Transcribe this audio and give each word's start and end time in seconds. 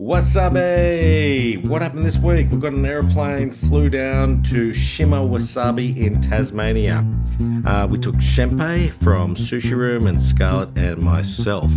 Wasabi! 0.00 1.62
What 1.66 1.82
happened 1.82 2.06
this 2.06 2.16
week? 2.16 2.50
We've 2.50 2.58
got 2.58 2.72
an 2.72 2.86
aeroplane 2.86 3.50
flew 3.50 3.90
down 3.90 4.42
to 4.44 4.72
Shima 4.72 5.18
Wasabi 5.18 5.94
in 5.94 6.22
Tasmania. 6.22 7.06
Uh, 7.66 7.86
we 7.86 7.98
took 7.98 8.14
Shimpei 8.14 8.90
from 8.90 9.36
Sushi 9.36 9.76
Room 9.76 10.06
and 10.06 10.18
Scarlett 10.18 10.70
and 10.78 11.02
myself. 11.02 11.70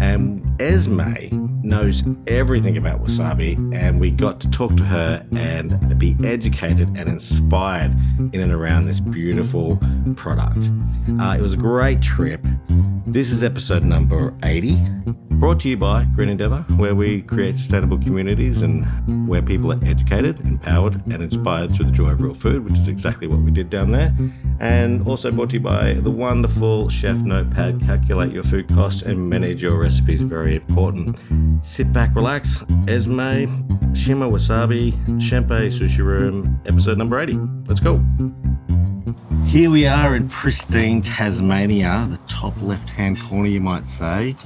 And 0.00 0.42
Esme 0.62 1.26
knows 1.62 2.04
everything 2.26 2.78
about 2.78 3.02
wasabi, 3.04 3.56
and 3.74 4.00
we 4.00 4.12
got 4.12 4.40
to 4.40 4.50
talk 4.50 4.74
to 4.78 4.84
her 4.84 5.26
and 5.36 5.98
be 5.98 6.16
educated 6.24 6.88
and 6.96 7.06
inspired 7.06 7.94
in 8.32 8.40
and 8.40 8.50
around 8.50 8.86
this 8.86 9.00
beautiful 9.00 9.78
product. 10.16 10.70
Uh, 11.20 11.36
it 11.38 11.42
was 11.42 11.52
a 11.52 11.58
great 11.58 12.00
trip. 12.00 12.40
This 13.10 13.30
is 13.30 13.42
episode 13.42 13.84
number 13.84 14.34
80, 14.42 14.76
brought 15.30 15.60
to 15.60 15.70
you 15.70 15.78
by 15.78 16.04
Green 16.14 16.28
Endeavour, 16.28 16.66
where 16.76 16.94
we 16.94 17.22
create 17.22 17.56
sustainable 17.56 17.96
communities 17.96 18.60
and 18.60 19.26
where 19.26 19.40
people 19.40 19.72
are 19.72 19.80
educated, 19.82 20.40
empowered, 20.40 21.02
and 21.10 21.22
inspired 21.22 21.74
through 21.74 21.86
the 21.86 21.92
joy 21.92 22.10
of 22.10 22.20
real 22.20 22.34
food, 22.34 22.66
which 22.66 22.78
is 22.78 22.86
exactly 22.86 23.26
what 23.26 23.40
we 23.40 23.50
did 23.50 23.70
down 23.70 23.92
there. 23.92 24.14
And 24.60 25.06
also 25.08 25.32
brought 25.32 25.48
to 25.50 25.54
you 25.54 25.60
by 25.60 25.94
the 25.94 26.10
wonderful 26.10 26.90
Chef 26.90 27.16
Notepad. 27.16 27.80
Calculate 27.80 28.30
your 28.30 28.42
food 28.42 28.68
costs 28.74 29.00
and 29.00 29.30
manage 29.30 29.62
your 29.62 29.78
recipes, 29.78 30.20
very 30.20 30.56
important. 30.56 31.18
Sit 31.64 31.90
back, 31.94 32.14
relax. 32.14 32.62
Esme, 32.88 33.46
Shima 33.94 34.28
Wasabi, 34.28 34.92
Shimpei 35.18 35.68
Sushi 35.68 36.04
Room, 36.04 36.60
episode 36.66 36.98
number 36.98 37.18
80. 37.18 37.38
Let's 37.66 37.80
go. 37.80 38.04
Here 39.46 39.70
we 39.70 39.86
are 39.86 40.14
in 40.16 40.28
pristine 40.28 41.00
Tasmania, 41.00 42.06
the 42.10 42.18
top 42.26 42.54
left 42.60 42.90
hand 42.90 43.20
corner, 43.20 43.48
you 43.48 43.60
might 43.60 43.86
say. 43.86 44.36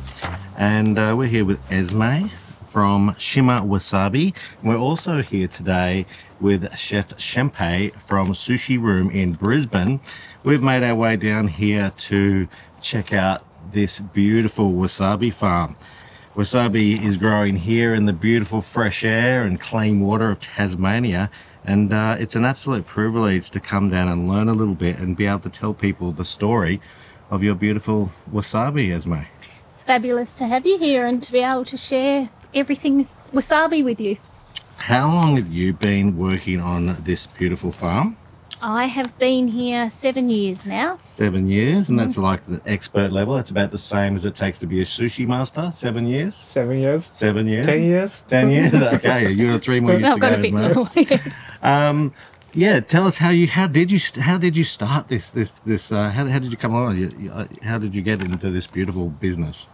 And 0.57 0.99
uh, 0.99 1.15
we're 1.17 1.29
here 1.29 1.45
with 1.45 1.61
Esme 1.71 2.29
from 2.67 3.15
Shima 3.19 3.61
Wasabi. 3.61 4.35
We're 4.63 4.77
also 4.77 5.23
here 5.23 5.49
today 5.49 6.07
with 6.41 6.75
Chef 6.77 7.17
Shimpei 7.17 7.93
from 8.01 8.29
Sushi 8.29 8.81
Room 8.81 9.11
in 9.11 9.35
Brisbane. 9.35 10.01
We've 10.45 10.63
made 10.63 10.83
our 10.83 10.95
way 10.95 11.17
down 11.17 11.49
here 11.49 11.93
to 11.97 12.49
check 12.81 13.13
out 13.13 13.45
this 13.73 14.01
beautiful 14.01 14.73
wasabi 14.73 15.33
farm. 15.33 15.77
Wasabi 16.35 17.03
is 17.03 17.19
growing 17.19 17.57
here 17.57 17.93
in 17.95 18.07
the 18.07 18.13
beautiful 18.13 18.63
fresh 18.63 19.05
air 19.05 19.45
and 19.45 19.61
clean 19.61 20.01
water 20.01 20.31
of 20.31 20.41
Tasmania. 20.41 21.31
And 21.65 21.93
uh, 21.93 22.17
it's 22.19 22.35
an 22.35 22.45
absolute 22.45 22.87
privilege 22.87 23.51
to 23.51 23.61
come 23.61 23.91
down 23.91 24.09
and 24.09 24.29
learn 24.29 24.49
a 24.49 24.53
little 24.53 24.75
bit 24.75 24.99
and 24.99 25.17
be 25.17 25.27
able 25.27 25.41
to 25.41 25.49
tell 25.49 25.75
people 25.75 26.13
the 26.13 26.25
story 26.25 26.81
of 27.31 27.43
your 27.43 27.55
beautiful 27.55 28.11
wasabi, 28.33 28.93
Esme. 28.93 29.27
It's 29.71 29.83
fabulous 29.83 30.35
to 30.37 30.47
have 30.47 30.67
you 30.67 30.79
here 30.79 31.07
and 31.07 31.23
to 31.23 31.33
be 31.33 31.41
able 31.41 31.65
to 31.67 31.77
share 31.77 32.31
everything 32.55 33.09
wasabi 33.33 33.85
with 33.85 34.01
you. 34.01 34.19
How 34.77 35.07
long 35.07 35.37
have 35.37 35.53
you 35.53 35.73
been 35.73 36.19
working 36.19 36.61
on 36.61 36.97
this 37.05 37.27
beautiful 37.27 37.71
farm? 37.71 38.17
I 38.65 38.87
have 38.87 39.19
been 39.19 39.49
here 39.49 39.91
seven 39.91 40.31
years 40.31 40.67
now. 40.67 40.97
Seven 41.03 41.49
years, 41.49 41.91
and 41.91 41.99
that's 41.99 42.17
like 42.17 42.47
the 42.47 42.63
expert 42.65 43.11
level. 43.11 43.37
It's 43.37 43.51
about 43.51 43.73
the 43.73 43.79
same 43.79 44.15
as 44.15 44.25
it 44.25 44.37
takes 44.37 44.59
to 44.61 44.69
be 44.69 44.81
a 44.81 44.85
sushi 44.85 45.27
master. 45.27 45.69
Seven 45.73 46.07
years. 46.07 46.37
Seven 46.37 46.79
years. 46.79 47.05
Seven 47.07 47.49
years. 47.49 47.67
Ten 47.67 47.83
years. 47.83 48.21
Ten 48.23 48.51
years. 48.57 48.75
Okay, 48.75 49.33
you 49.33 49.51
got 49.51 49.63
three 49.63 49.81
more 49.81 49.95
years 49.95 50.05
I've 50.05 50.15
to 50.15 50.21
got 50.21 50.31
go, 50.31 50.39
a 50.39 50.43
bit 50.43 50.53
more. 50.55 50.91
yes. 50.95 51.45
Um, 51.61 52.15
yeah, 52.55 52.79
tell 52.79 53.05
us 53.05 53.17
how 53.17 53.31
you 53.31 53.49
how 53.49 53.67
did 53.67 53.91
you 53.91 53.99
how 54.21 54.39
did 54.39 54.57
you 54.57 54.63
start 54.65 55.09
this 55.09 55.33
this 55.33 55.53
this 55.67 55.91
uh, 55.91 56.11
how, 56.11 56.27
how 56.29 56.39
did 56.39 56.53
you 56.53 56.57
come 56.57 56.73
along? 56.73 56.99
You, 56.99 57.11
you, 57.19 57.33
uh, 57.33 57.49
how 57.65 57.79
did 57.79 57.97
you 57.97 58.03
get 58.03 58.21
into 58.21 58.49
this 58.51 58.69
beautiful 58.69 59.09
business? 59.09 59.67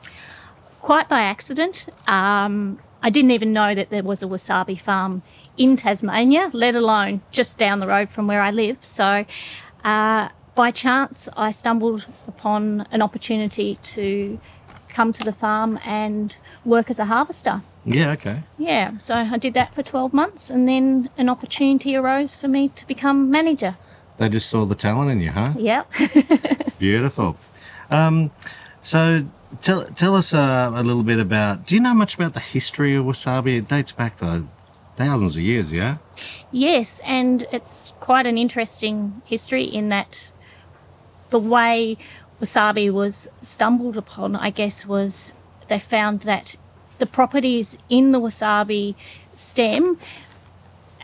Quite 0.80 1.11
by 1.11 1.20
accident. 1.20 1.89
Um, 2.06 2.78
I 3.02 3.11
didn't 3.11 3.33
even 3.33 3.52
know 3.52 3.75
that 3.75 3.91
there 3.91 4.02
was 4.02 4.23
a 4.23 4.27
wasabi 4.27 4.80
farm 4.80 5.23
in 5.59 5.77
Tasmania, 5.77 6.51
let 6.53 6.75
alone 6.75 7.20
just 7.31 7.59
down 7.59 7.81
the 7.81 7.87
road 7.87 8.09
from 8.11 8.27
where 8.27 8.41
I 8.41 8.51
live. 8.51 8.78
So, 8.81 9.25
uh, 9.84 10.28
by 10.55 10.70
chance, 10.70 11.29
I 11.36 11.51
stumbled 11.51 12.07
upon 12.27 12.86
an 12.91 13.02
opportunity 13.02 13.79
to 13.95 14.41
come 14.89 15.13
to 15.13 15.23
the 15.23 15.33
farm 15.33 15.79
and 15.85 16.36
work 16.64 16.91
as 16.91 16.98
a 16.98 17.05
harvester. 17.05 17.63
Yeah, 17.85 18.11
okay. 18.13 18.42
Yeah, 18.58 18.98
so 18.98 19.14
I 19.14 19.39
did 19.39 19.55
that 19.55 19.74
for 19.74 19.83
12 19.83 20.13
months 20.13 20.51
and 20.51 20.67
then 20.67 21.11
an 21.17 21.29
opportunity 21.29 21.95
arose 21.96 22.35
for 22.35 22.48
me 22.48 22.69
to 22.70 22.86
become 22.86 23.30
manager. 23.30 23.77
They 24.19 24.29
just 24.29 24.51
saw 24.51 24.64
the 24.64 24.75
talent 24.75 25.11
in 25.13 25.20
you, 25.20 25.30
huh? 25.30 25.55
Yeah. 25.57 25.85
Beautiful. 26.79 27.36
Um, 27.90 28.33
so 28.83 29.25
tell 29.63 29.85
tell 29.85 30.14
us 30.17 30.35
uh, 30.35 30.73
a 30.75 30.83
little 30.83 31.05
bit 31.05 31.20
about. 31.20 31.67
Do 31.67 31.75
you 31.77 31.80
know 31.80 31.95
much 31.95 32.14
about 32.17 32.35
the 32.35 32.40
history 32.40 32.96
of 32.96 33.05
wasabi? 33.05 33.58
It 33.58 33.69
dates 33.69 33.92
back 33.92 34.19
to 34.19 34.45
thousands 34.98 35.36
of 35.36 35.42
years. 35.42 35.73
Yeah. 35.73 35.98
yes, 36.51 37.01
and 37.05 37.45
it's 37.53 37.95
quite 38.01 38.27
an 38.27 38.36
interesting 38.36 39.23
history 39.25 39.64
in 39.64 39.89
that 39.91 40.33
the 41.31 41.39
way 41.39 41.97
wasabi 42.41 42.92
was 42.92 43.29
stumbled 43.41 43.97
upon, 43.97 44.37
I 44.37 44.51
guess, 44.51 44.85
was 44.85 45.33
they 45.69 45.79
found 45.79 46.20
that 46.20 46.57
the 46.98 47.07
properties 47.07 47.79
in 47.89 48.13
the 48.13 48.20
wasabi 48.20 48.95
stem 49.35 49.98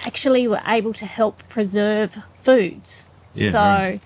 actually 0.05 0.49
were 0.49 0.63
able 0.67 0.93
to 0.93 1.07
help 1.07 1.43
preserve 1.49 2.19
foods. 2.43 3.07
Yeah, 3.35 3.51
so 3.51 3.59
right. 3.59 4.01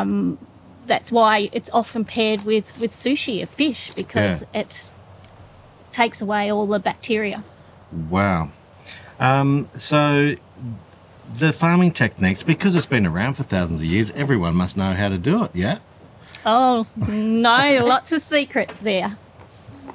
um, 0.00 0.38
that's 0.86 1.12
why 1.12 1.50
it's 1.52 1.70
often 1.70 2.04
paired 2.04 2.44
with, 2.44 2.78
with 2.80 2.92
sushi, 2.92 3.42
a 3.42 3.46
fish, 3.46 3.92
because 3.94 4.44
it 4.52 4.88
takes 5.92 6.20
away 6.20 6.50
all 6.50 6.66
the 6.66 6.78
bacteria. 6.78 7.44
Wow. 8.10 8.50
Um, 9.18 9.68
so 9.76 10.36
the 11.32 11.52
farming 11.52 11.92
techniques, 11.92 12.42
because 12.42 12.74
it's 12.74 12.86
been 12.86 13.06
around 13.06 13.34
for 13.34 13.42
thousands 13.42 13.80
of 13.80 13.86
years, 13.86 14.10
everyone 14.12 14.54
must 14.54 14.76
know 14.76 14.94
how 14.94 15.08
to 15.08 15.18
do 15.18 15.44
it. 15.44 15.50
Yeah. 15.54 15.78
Oh, 16.46 16.86
no, 16.96 17.84
lots 17.84 18.12
of 18.12 18.22
secrets 18.22 18.78
there. 18.78 19.16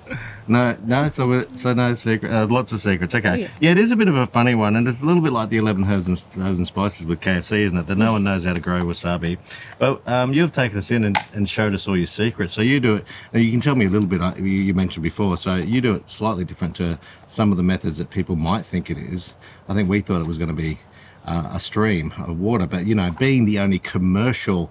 No, 0.48 0.76
no. 0.84 1.10
So, 1.10 1.28
we're, 1.28 1.48
so 1.56 1.74
no 1.74 1.94
secret. 1.94 2.32
Uh, 2.32 2.46
lots 2.48 2.72
of 2.72 2.80
secrets. 2.80 3.16
Okay. 3.16 3.42
Yeah. 3.42 3.48
Yeah. 3.60 3.72
it 3.72 3.78
is 3.78 3.92
a 3.92 3.96
bit 3.96 4.08
of 4.08 4.16
a 4.16 4.28
funny 4.28 4.56
one, 4.56 4.76
and 4.76 4.88
it's 4.88 5.02
a 5.02 5.06
little 5.06 5.22
bit 5.24 5.32
like 5.34 5.50
the 5.50 5.58
eleven 5.58 5.84
herbs 5.86 6.08
and 6.08 6.18
herbs 6.46 6.58
and 6.60 6.68
spices 6.68 7.06
with 7.06 7.22
KFC, 7.22 7.60
isn't 7.60 7.78
it? 7.78 7.88
That 7.88 7.98
no 7.98 8.12
one 8.14 8.24
knows 8.24 8.46
how 8.46 8.54
to 8.54 8.60
grow 8.60 8.84
wasabi. 8.84 9.38
But 9.80 10.02
um, 10.08 10.34
you've 10.34 10.52
taken 10.54 10.78
us 10.78 10.92
in 10.92 11.04
and, 11.06 11.18
and 11.34 11.50
showed 11.50 11.74
us 11.74 11.88
all 11.88 11.96
your 11.98 12.06
secrets. 12.08 12.54
So 12.54 12.62
you 12.62 12.80
do 12.80 12.96
it. 12.98 13.06
Now 13.34 13.40
you 13.40 13.52
can 13.52 13.62
tell 13.62 13.76
me 13.76 13.86
a 13.86 13.90
little 13.90 14.08
bit. 14.08 14.22
uh, 14.22 14.34
You, 14.38 14.44
you 14.46 14.74
mentioned 14.74 15.04
before. 15.04 15.38
So 15.38 15.56
you 15.56 15.82
do 15.82 15.96
it 15.96 16.10
slightly 16.10 16.44
different 16.46 16.76
to 16.78 17.00
some 17.28 17.52
of 17.52 17.58
the 17.58 17.64
methods 17.64 17.98
that 18.00 18.10
people 18.10 18.36
might 18.36 18.66
think 18.66 18.90
it 18.90 18.98
is. 18.98 19.34
I 19.70 19.74
think 19.74 19.88
we 19.90 20.02
thought 20.02 20.22
it 20.22 20.28
was 20.28 20.38
going 20.38 20.50
to 20.50 20.56
be 20.56 20.80
uh, 21.26 21.50
a 21.54 21.60
stream 21.60 22.14
of 22.18 22.40
water, 22.40 22.68
but 22.68 22.86
you 22.86 22.96
know, 22.96 23.10
being 23.12 23.46
the 23.46 23.60
only 23.60 23.80
commercial 23.80 24.70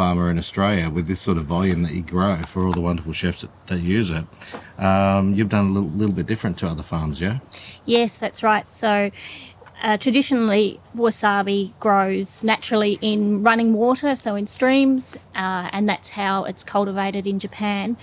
farmer 0.00 0.30
in 0.30 0.38
Australia 0.38 0.88
with 0.88 1.06
this 1.06 1.20
sort 1.20 1.36
of 1.36 1.44
volume 1.44 1.82
that 1.82 1.92
you 1.92 2.00
grow 2.00 2.40
for 2.44 2.64
all 2.64 2.72
the 2.72 2.80
wonderful 2.80 3.12
chefs 3.12 3.42
that, 3.42 3.50
that 3.66 3.80
use 3.82 4.08
it. 4.10 4.24
Um, 4.78 5.34
you've 5.34 5.50
done 5.50 5.66
a 5.66 5.72
little, 5.72 5.90
little 5.90 6.14
bit 6.14 6.26
different 6.26 6.56
to 6.60 6.66
other 6.66 6.82
farms, 6.82 7.20
yeah? 7.20 7.40
Yes, 7.84 8.18
that's 8.18 8.42
right. 8.42 8.66
So, 8.72 9.10
uh, 9.82 9.98
traditionally, 9.98 10.80
wasabi 10.96 11.74
grows 11.80 12.42
naturally 12.42 12.98
in 13.02 13.42
running 13.42 13.74
water, 13.74 14.16
so 14.16 14.36
in 14.36 14.46
streams, 14.46 15.18
uh, 15.34 15.68
and 15.70 15.86
that's 15.86 16.08
how 16.20 16.44
it's 16.44 16.64
cultivated 16.64 17.26
in 17.26 17.38
Japan. 17.38 17.98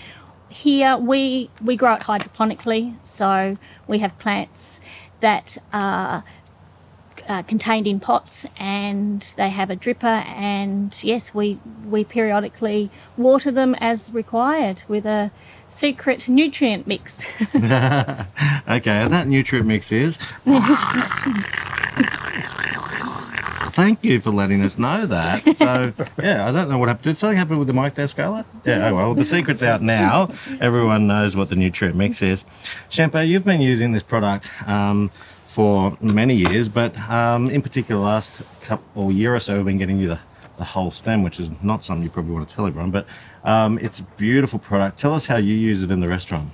Here, 0.50 0.97
we 0.97 1.50
we 1.63 1.75
grow 1.75 1.96
it 1.96 2.02
hydroponically, 2.02 2.96
so 3.02 3.57
we 3.88 3.97
have 4.00 4.13
plants 4.19 4.81
that 5.19 5.57
are 5.74 6.18
uh, 6.18 6.22
contained 7.44 7.88
in 7.88 8.00
pots, 8.00 8.46
and 8.58 9.22
they 9.38 9.50
have 9.50 9.70
a 9.70 9.76
dripper. 9.76 10.26
And 10.28 10.98
yes, 11.04 11.34
we 11.34 11.60
we 11.86 12.04
periodically 12.04 12.90
water 13.16 13.52
them 13.52 13.76
as 13.76 14.12
required 14.14 14.84
with 14.88 15.06
a 15.06 15.32
secret 15.68 16.28
nutrient 16.30 16.88
mix. 16.88 17.24
Okay, 18.70 18.92
and 18.92 19.14
that 19.14 19.28
nutrient 19.28 19.66
mix 19.66 19.94
is. 19.94 20.18
Thank 23.78 24.04
you 24.04 24.19
for 24.19 24.31
letting 24.31 24.63
us 24.63 24.78
know 24.78 25.06
that. 25.06 25.57
So, 25.57 25.94
yeah, 26.22 26.48
I 26.48 26.51
don't 26.51 26.68
know 26.68 26.80
what 26.80 26.90
happened. 26.90 27.04
Did 27.04 27.18
something 27.18 27.38
happen 27.38 27.60
with 27.60 27.68
the 27.68 27.74
mic 27.74 27.94
there, 27.94 28.07
Scarlett? 28.07 28.46
Yeah, 28.66 28.90
oh 28.90 28.96
well, 28.96 29.13
the 29.13 29.24
secret's 29.24 29.62
out 29.62 29.81
now. 29.81 30.31
Everyone 30.60 31.06
knows 31.07 31.36
what 31.36 31.50
the 31.50 31.56
nutrient 31.56 31.96
mix 31.96 32.22
is. 32.22 32.44
Shimpei, 32.90 33.28
you've 33.28 33.44
been 33.46 33.62
using 33.62 33.92
this 33.92 34.04
product 34.04 34.50
um, 34.68 35.12
for 35.48 35.98
many 36.02 36.36
years, 36.36 36.68
but 36.70 36.98
um, 37.10 37.50
in 37.50 37.62
particular, 37.62 38.00
last 38.02 38.42
couple 38.62 39.12
year 39.12 39.34
or 39.36 39.40
so, 39.40 39.56
we've 39.56 39.66
been 39.66 39.78
getting 39.78 40.00
you 40.00 40.10
the, 40.10 40.20
the 40.58 40.64
whole 40.64 40.92
stem, 40.92 41.24
which 41.24 41.40
is 41.40 41.50
not 41.64 41.84
something 41.84 42.04
you 42.04 42.10
probably 42.10 42.34
want 42.34 42.48
to 42.48 42.54
tell 42.54 42.68
everyone, 42.68 42.92
but 42.92 43.06
um, 43.44 43.80
it's 43.80 44.00
a 44.00 44.04
beautiful 44.18 44.60
product. 44.60 45.00
Tell 45.00 45.14
us 45.14 45.26
how 45.26 45.38
you 45.38 45.56
use 45.56 45.82
it 45.84 45.90
in 45.90 46.00
the 46.00 46.08
restaurant. 46.08 46.50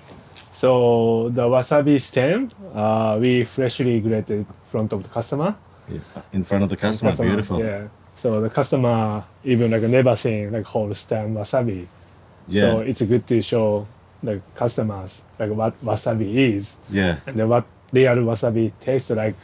So 0.52 1.30
the 1.30 1.42
wasabi 1.44 2.00
stem, 2.00 2.52
uh, 2.74 3.18
we 3.20 3.44
freshly 3.44 4.00
grated 4.00 4.30
in 4.32 4.46
front 4.66 4.94
of 4.94 5.04
the 5.04 5.10
customer. 5.10 5.56
Yeah. 5.90 6.00
In 6.32 6.44
front 6.44 6.64
of 6.64 6.70
the 6.70 6.78
customer, 6.78 7.12
Customer, 7.12 7.30
beautiful. 7.30 7.60
Yeah. 7.60 7.88
So 8.16 8.40
the 8.40 8.50
customer 8.50 9.24
even 9.44 9.72
like 9.72 9.82
never 9.82 10.16
seen 10.16 10.52
like 10.52 10.66
whole 10.66 10.94
stem 10.94 11.34
wasabi. 11.34 11.88
Yeah. 12.48 12.62
So 12.62 12.80
it's 12.82 13.02
good 13.02 13.26
to 13.28 13.42
show 13.42 13.88
the 14.22 14.42
customers 14.56 15.24
like 15.40 15.50
what 15.50 15.78
wasabi 15.82 16.34
is 16.56 16.78
Yeah. 16.90 17.18
and 17.26 17.50
what 17.50 17.66
real 17.94 18.16
wasabi 18.18 18.72
tastes 18.82 19.10
like 19.12 19.36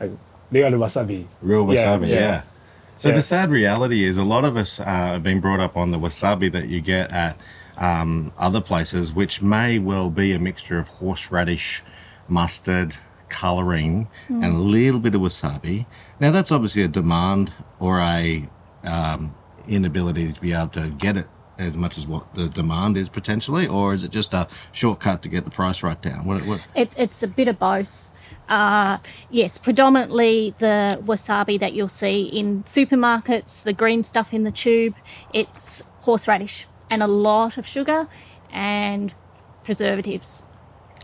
like 0.00 0.10
real 0.50 0.72
wasabi. 0.72 1.26
Real 1.40 1.72
Yeah, 1.72 1.84
wasabi, 1.96 2.08
yeah. 2.08 2.14
yes. 2.14 2.50
So 2.96 3.08
Yeah. 3.08 3.14
the 3.16 3.22
sad 3.22 3.50
reality 3.50 4.04
is 4.04 4.16
a 4.18 4.24
lot 4.24 4.44
of 4.44 4.56
us 4.56 4.78
uh, 4.80 4.84
have 4.84 5.22
been 5.22 5.40
brought 5.40 5.60
up 5.60 5.76
on 5.76 5.90
the 5.90 5.98
wasabi 5.98 6.50
that 6.52 6.68
you 6.68 6.80
get 6.80 7.10
at 7.12 7.40
um, 7.78 8.32
other 8.38 8.60
places, 8.60 9.12
which 9.12 9.42
may 9.42 9.78
well 9.78 10.10
be 10.10 10.32
a 10.32 10.38
mixture 10.38 10.78
of 10.78 10.88
horseradish, 10.88 11.82
mustard, 12.28 12.96
colouring, 13.28 14.06
and 14.28 14.44
a 14.44 14.58
little 14.58 15.00
bit 15.00 15.14
of 15.14 15.20
wasabi. 15.22 15.86
Now 16.20 16.30
that's 16.30 16.52
obviously 16.52 16.82
a 16.82 16.88
demand 16.88 17.52
or 17.80 17.98
a 18.00 18.48
um, 18.84 19.34
inability 19.66 20.32
to 20.32 20.40
be 20.40 20.52
able 20.52 20.68
to 20.68 20.88
get 20.90 21.16
it 21.16 21.26
as 21.58 21.76
much 21.76 21.98
as 21.98 22.06
what 22.06 22.34
the 22.34 22.48
demand 22.48 22.96
is 22.96 23.08
potentially, 23.08 23.66
or 23.66 23.94
is 23.94 24.04
it 24.04 24.10
just 24.10 24.34
a 24.34 24.48
shortcut 24.72 25.22
to 25.22 25.28
get 25.28 25.44
the 25.44 25.50
price 25.50 25.82
right 25.82 26.00
down? 26.00 26.24
What, 26.24 26.44
what, 26.46 26.66
It, 26.74 26.92
it's 26.96 27.22
a 27.22 27.28
bit 27.28 27.48
of 27.48 27.58
both. 27.58 28.10
Uh, 28.48 28.98
yes, 29.30 29.56
predominantly 29.56 30.54
the 30.58 31.00
wasabi 31.04 31.58
that 31.60 31.72
you'll 31.72 31.88
see 31.88 32.24
in 32.24 32.62
supermarkets, 32.64 33.62
the 33.62 33.72
green 33.72 34.02
stuff 34.02 34.34
in 34.34 34.44
the 34.44 34.50
tube, 34.50 34.94
it's 35.32 35.82
horseradish 36.00 36.66
and 36.90 37.02
a 37.02 37.06
lot 37.06 37.56
of 37.56 37.66
sugar 37.66 38.06
and 38.50 39.14
preservatives. 39.62 40.42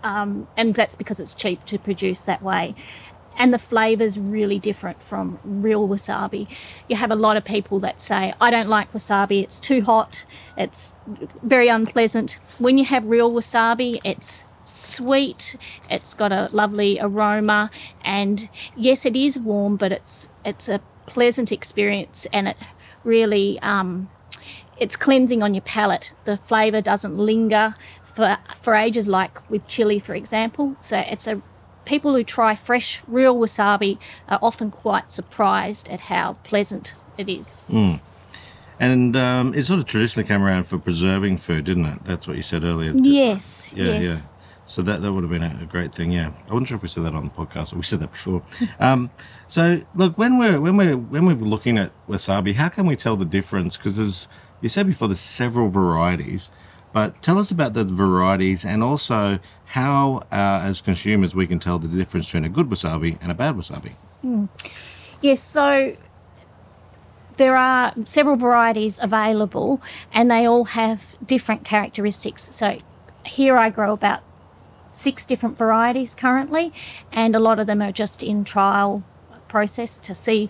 Um, 0.02 0.48
and 0.56 0.74
that's 0.74 0.96
because 0.96 1.20
it's 1.20 1.34
cheap 1.34 1.64
to 1.66 1.78
produce 1.78 2.22
that 2.22 2.42
way. 2.42 2.74
And 3.40 3.54
the 3.54 3.58
flavour's 3.58 4.18
really 4.18 4.58
different 4.58 5.00
from 5.00 5.38
real 5.42 5.88
wasabi. 5.88 6.46
You 6.88 6.96
have 6.96 7.10
a 7.10 7.14
lot 7.14 7.38
of 7.38 7.44
people 7.44 7.80
that 7.80 7.98
say, 7.98 8.34
I 8.38 8.50
don't 8.50 8.68
like 8.68 8.92
wasabi, 8.92 9.42
it's 9.42 9.58
too 9.58 9.80
hot, 9.80 10.26
it's 10.58 10.94
very 11.42 11.68
unpleasant. 11.68 12.38
When 12.58 12.76
you 12.76 12.84
have 12.84 13.06
real 13.06 13.32
wasabi, 13.32 13.98
it's 14.04 14.44
sweet, 14.64 15.56
it's 15.88 16.12
got 16.12 16.32
a 16.32 16.50
lovely 16.52 16.98
aroma, 17.00 17.70
and 18.04 18.50
yes, 18.76 19.06
it 19.06 19.16
is 19.16 19.38
warm, 19.38 19.76
but 19.76 19.90
it's 19.90 20.28
it's 20.44 20.68
a 20.68 20.82
pleasant 21.06 21.50
experience 21.50 22.26
and 22.34 22.46
it 22.46 22.58
really 23.04 23.58
um, 23.60 24.10
it's 24.76 24.96
cleansing 24.96 25.42
on 25.42 25.54
your 25.54 25.62
palate. 25.62 26.12
The 26.26 26.36
flavour 26.36 26.82
doesn't 26.82 27.16
linger 27.16 27.74
for 28.14 28.36
for 28.60 28.74
ages, 28.74 29.08
like 29.08 29.48
with 29.48 29.66
chili, 29.66 29.98
for 29.98 30.14
example. 30.14 30.76
So 30.78 30.98
it's 30.98 31.26
a 31.26 31.40
people 31.84 32.14
who 32.14 32.24
try 32.24 32.54
fresh, 32.54 33.00
real 33.06 33.36
wasabi 33.38 33.98
are 34.28 34.38
often 34.42 34.70
quite 34.70 35.10
surprised 35.10 35.88
at 35.88 36.00
how 36.00 36.34
pleasant 36.44 36.94
it 37.18 37.28
is. 37.28 37.60
and 38.78 39.16
um, 39.16 39.54
it 39.54 39.64
sort 39.64 39.80
of 39.80 39.86
traditionally 39.86 40.26
came 40.26 40.42
around 40.42 40.64
for 40.64 40.78
preserving 40.78 41.38
food, 41.38 41.64
didn't 41.64 41.86
it? 41.86 42.04
That's 42.04 42.26
what 42.26 42.36
you 42.36 42.42
said 42.42 42.64
earlier. 42.64 42.92
Yes, 42.94 43.72
Yeah, 43.76 43.84
yes. 43.84 44.04
yeah. 44.04 44.16
So 44.66 44.82
that, 44.82 45.02
that 45.02 45.12
would 45.12 45.24
have 45.24 45.30
been 45.32 45.42
a, 45.42 45.58
a 45.62 45.66
great 45.66 45.92
thing. 45.92 46.12
Yeah, 46.12 46.30
I 46.48 46.52
wasn't 46.52 46.68
sure 46.68 46.76
if 46.76 46.82
we 46.82 46.88
said 46.88 47.02
that 47.04 47.14
on 47.14 47.24
the 47.24 47.30
podcast 47.30 47.72
or 47.72 47.76
we 47.76 47.82
said 47.82 47.98
that 48.00 48.12
before. 48.12 48.42
um, 48.78 49.10
so 49.48 49.82
look, 49.96 50.16
when 50.16 50.38
we're 50.38 50.60
when 50.60 50.76
we're 50.76 50.96
when 50.96 51.26
we're 51.26 51.34
looking 51.34 51.76
at 51.76 51.90
wasabi, 52.06 52.54
how 52.54 52.68
can 52.68 52.86
we 52.86 52.94
tell 52.94 53.16
the 53.16 53.24
difference? 53.24 53.76
Because 53.76 53.96
there's 53.96 54.28
you 54.60 54.68
said 54.68 54.86
before 54.86 55.08
there's 55.08 55.18
several 55.18 55.70
varieties, 55.70 56.50
but 56.92 57.20
tell 57.22 57.38
us 57.38 57.50
about 57.50 57.74
the 57.74 57.84
varieties 57.84 58.64
and 58.64 58.82
also 58.82 59.38
how, 59.66 60.22
uh, 60.32 60.60
as 60.62 60.80
consumers, 60.80 61.34
we 61.34 61.46
can 61.46 61.58
tell 61.58 61.78
the 61.78 61.88
difference 61.88 62.26
between 62.26 62.44
a 62.44 62.48
good 62.48 62.68
wasabi 62.68 63.18
and 63.20 63.30
a 63.30 63.34
bad 63.34 63.54
wasabi. 63.54 63.92
Yes, 65.20 65.40
so 65.42 65.96
there 67.36 67.56
are 67.56 67.94
several 68.04 68.36
varieties 68.36 68.98
available 69.00 69.80
and 70.12 70.30
they 70.30 70.46
all 70.46 70.64
have 70.64 71.16
different 71.24 71.64
characteristics. 71.64 72.54
So 72.54 72.78
here 73.24 73.56
I 73.56 73.70
grow 73.70 73.92
about 73.92 74.20
six 74.92 75.24
different 75.24 75.56
varieties 75.56 76.14
currently, 76.14 76.72
and 77.12 77.36
a 77.36 77.38
lot 77.38 77.58
of 77.58 77.66
them 77.66 77.80
are 77.80 77.92
just 77.92 78.22
in 78.22 78.44
trial 78.44 79.02
process 79.48 79.98
to 79.98 80.14
see 80.14 80.48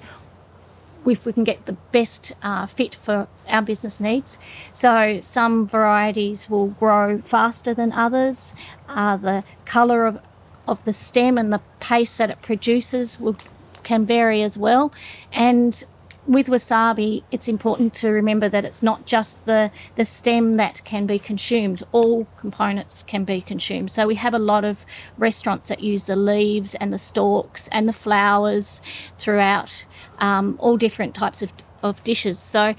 if 1.07 1.25
we 1.25 1.33
can 1.33 1.45
get 1.45 1.67
the 1.67 1.73
best 1.93 2.33
uh, 2.43 2.67
fit 2.67 2.95
for 2.95 3.29
our 3.49 3.63
business 3.63 4.01
needs. 4.01 4.39
So 4.73 5.21
some 5.21 5.67
varieties 5.67 6.51
will 6.51 6.69
grow 6.69 7.21
faster 7.21 7.75
than 7.75 7.93
others. 7.93 8.55
Uh, 8.89 9.17
the 9.17 9.45
colour 9.65 10.07
of, 10.07 10.21
of 10.67 10.85
the 10.85 10.93
stem 10.93 11.39
and 11.39 11.53
the 11.53 11.61
paste 11.81 12.19
that 12.19 12.31
it 12.31 12.43
produces 12.43 13.19
will 13.21 13.37
can 13.83 14.05
vary 14.05 14.43
as 14.43 14.59
well. 14.59 14.93
And 15.33 15.83
with 16.27 16.49
wasabi, 16.49 17.25
it's 17.31 17.49
important 17.49 17.95
to 17.95 18.11
remember 18.11 18.49
that 18.49 18.65
it's 18.65 18.83
not 18.83 19.07
just 19.07 19.47
the, 19.47 19.71
the 19.97 20.05
stem 20.05 20.57
that 20.57 20.83
can 20.85 21.07
be 21.07 21.19
consumed, 21.19 21.83
all 21.93 22.27
components 22.39 23.03
can 23.03 23.25
be 23.25 23.41
consumed. 23.41 23.91
So 23.91 24.07
we 24.07 24.17
have 24.17 24.35
a 24.35 24.39
lot 24.39 24.65
of 24.65 24.85
restaurants 25.17 25.69
that 25.69 25.81
use 25.81 26.07
the 26.07 26.17
leaves 26.17 26.75
and 26.77 26.93
the 26.93 26.99
stalks 26.99 27.69
and 27.69 27.89
the 27.89 27.93
flowers 27.93 28.83
throughout 29.19 29.87
um, 30.19 30.57
all 30.61 30.77
different 30.77 31.15
types 31.15 31.43
of, 31.43 31.53
of 31.83 32.05
dishes. 32.05 32.39
So 32.39 32.75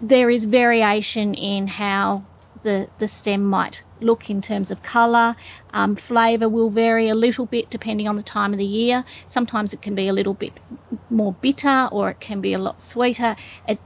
there 0.00 0.28
is 0.28 0.44
variation 0.44 1.34
in 1.34 1.68
how 1.68 2.24
the, 2.62 2.88
the 2.98 3.08
stem 3.08 3.44
might 3.44 3.82
look 4.00 4.28
in 4.30 4.40
terms 4.40 4.70
of 4.70 4.82
colour. 4.82 5.36
Um, 5.72 5.96
flavour 5.96 6.48
will 6.48 6.70
vary 6.70 7.08
a 7.08 7.14
little 7.14 7.46
bit 7.46 7.70
depending 7.70 8.08
on 8.08 8.16
the 8.16 8.22
time 8.22 8.52
of 8.52 8.58
the 8.58 8.64
year. 8.64 9.04
Sometimes 9.26 9.72
it 9.72 9.82
can 9.82 9.94
be 9.94 10.08
a 10.08 10.12
little 10.12 10.34
bit 10.34 10.52
more 11.10 11.32
bitter 11.34 11.88
or 11.92 12.10
it 12.10 12.20
can 12.20 12.40
be 12.40 12.52
a 12.52 12.58
lot 12.58 12.80
sweeter. 12.80 13.36
It 13.68 13.78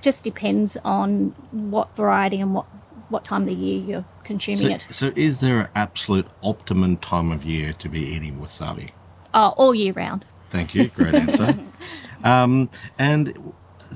just 0.00 0.24
depends 0.24 0.76
on 0.84 1.34
what 1.50 1.94
variety 1.96 2.40
and 2.40 2.54
what, 2.54 2.66
what 3.08 3.24
time 3.24 3.42
of 3.42 3.48
the 3.48 3.54
year 3.54 3.80
you're 3.80 4.04
consuming 4.24 4.58
So, 4.60 4.74
it. 4.74 4.86
so 4.90 5.12
is 5.16 5.40
there 5.40 5.60
an 5.60 5.68
absolute 5.74 6.26
optimum 6.42 6.96
time 6.96 7.32
of 7.32 7.44
year 7.44 7.72
to 7.74 7.88
be 7.88 8.00
eating 8.00 8.38
wasabi? 8.38 8.90
Oh, 9.34 9.54
all 9.56 9.74
year 9.74 9.92
round. 9.92 10.24
Thank 10.50 10.74
you. 10.74 10.88
Great 10.88 11.14
answer. 11.14 11.58
um, 12.24 12.70
and 12.98 13.52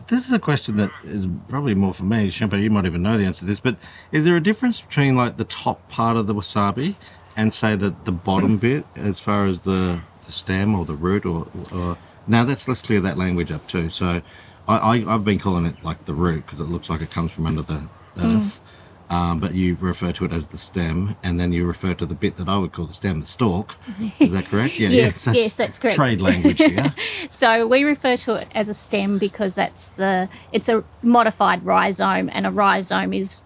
this 0.08 0.26
is 0.26 0.32
a 0.32 0.38
question 0.38 0.76
that 0.76 0.90
is 1.04 1.26
probably 1.48 1.74
more 1.74 1.94
for 1.94 2.04
me. 2.04 2.28
Shimpei, 2.28 2.62
you 2.62 2.70
might 2.70 2.86
even 2.86 3.02
know 3.02 3.16
the 3.16 3.24
answer 3.24 3.40
to 3.40 3.44
this, 3.46 3.60
but 3.60 3.76
is 4.12 4.24
there 4.24 4.36
a 4.36 4.42
difference 4.42 4.80
between 4.80 5.16
like 5.16 5.36
the 5.36 5.44
top 5.44 5.88
part 5.88 6.16
of 6.16 6.26
the 6.26 6.34
wasabi 6.34 6.96
and 7.36 7.52
say 7.52 7.76
the, 7.76 7.94
the 8.04 8.12
bottom 8.12 8.56
bit 8.58 8.84
as 8.96 9.20
far 9.20 9.44
as 9.44 9.60
the 9.60 10.00
stem 10.28 10.74
or 10.74 10.84
the 10.84 10.94
root 10.94 11.26
or, 11.26 11.46
or 11.72 11.98
now 12.26 12.42
let's 12.42 12.66
let's 12.66 12.82
clear 12.82 13.00
that 13.00 13.18
language 13.18 13.52
up 13.52 13.66
too. 13.68 13.90
So 13.90 14.22
I, 14.66 14.76
I 14.76 15.14
I've 15.14 15.24
been 15.24 15.38
calling 15.38 15.66
it 15.66 15.76
like 15.84 16.04
the 16.06 16.14
root 16.14 16.46
because 16.46 16.60
it 16.60 16.64
looks 16.64 16.90
like 16.90 17.00
it 17.00 17.10
comes 17.10 17.32
from 17.32 17.46
under 17.46 17.62
the 17.62 17.88
mm. 18.16 18.36
earth. 18.38 18.60
Um, 19.10 19.38
but 19.38 19.54
you 19.54 19.76
refer 19.80 20.12
to 20.12 20.24
it 20.24 20.32
as 20.32 20.46
the 20.46 20.56
stem, 20.58 21.14
and 21.22 21.38
then 21.38 21.52
you 21.52 21.66
refer 21.66 21.92
to 21.94 22.06
the 22.06 22.14
bit 22.14 22.36
that 22.38 22.48
I 22.48 22.56
would 22.56 22.72
call 22.72 22.86
the 22.86 22.94
stem, 22.94 23.20
the 23.20 23.26
stalk. 23.26 23.76
Is 24.18 24.32
that 24.32 24.46
correct? 24.46 24.78
Yeah. 24.80 24.88
Yes, 24.88 25.28
yes, 25.32 25.54
that's 25.54 25.78
correct. 25.78 25.96
Trade 25.96 26.20
language 26.22 26.58
here. 26.58 26.92
So 27.28 27.66
we 27.66 27.84
refer 27.84 28.16
to 28.18 28.34
it 28.36 28.48
as 28.54 28.68
a 28.68 28.74
stem 28.74 29.18
because 29.18 29.54
that's 29.54 29.88
the 29.88 30.28
it's 30.52 30.68
a 30.68 30.84
modified 31.02 31.64
rhizome, 31.64 32.30
and 32.32 32.46
a 32.46 32.50
rhizome 32.50 33.12
is 33.12 33.42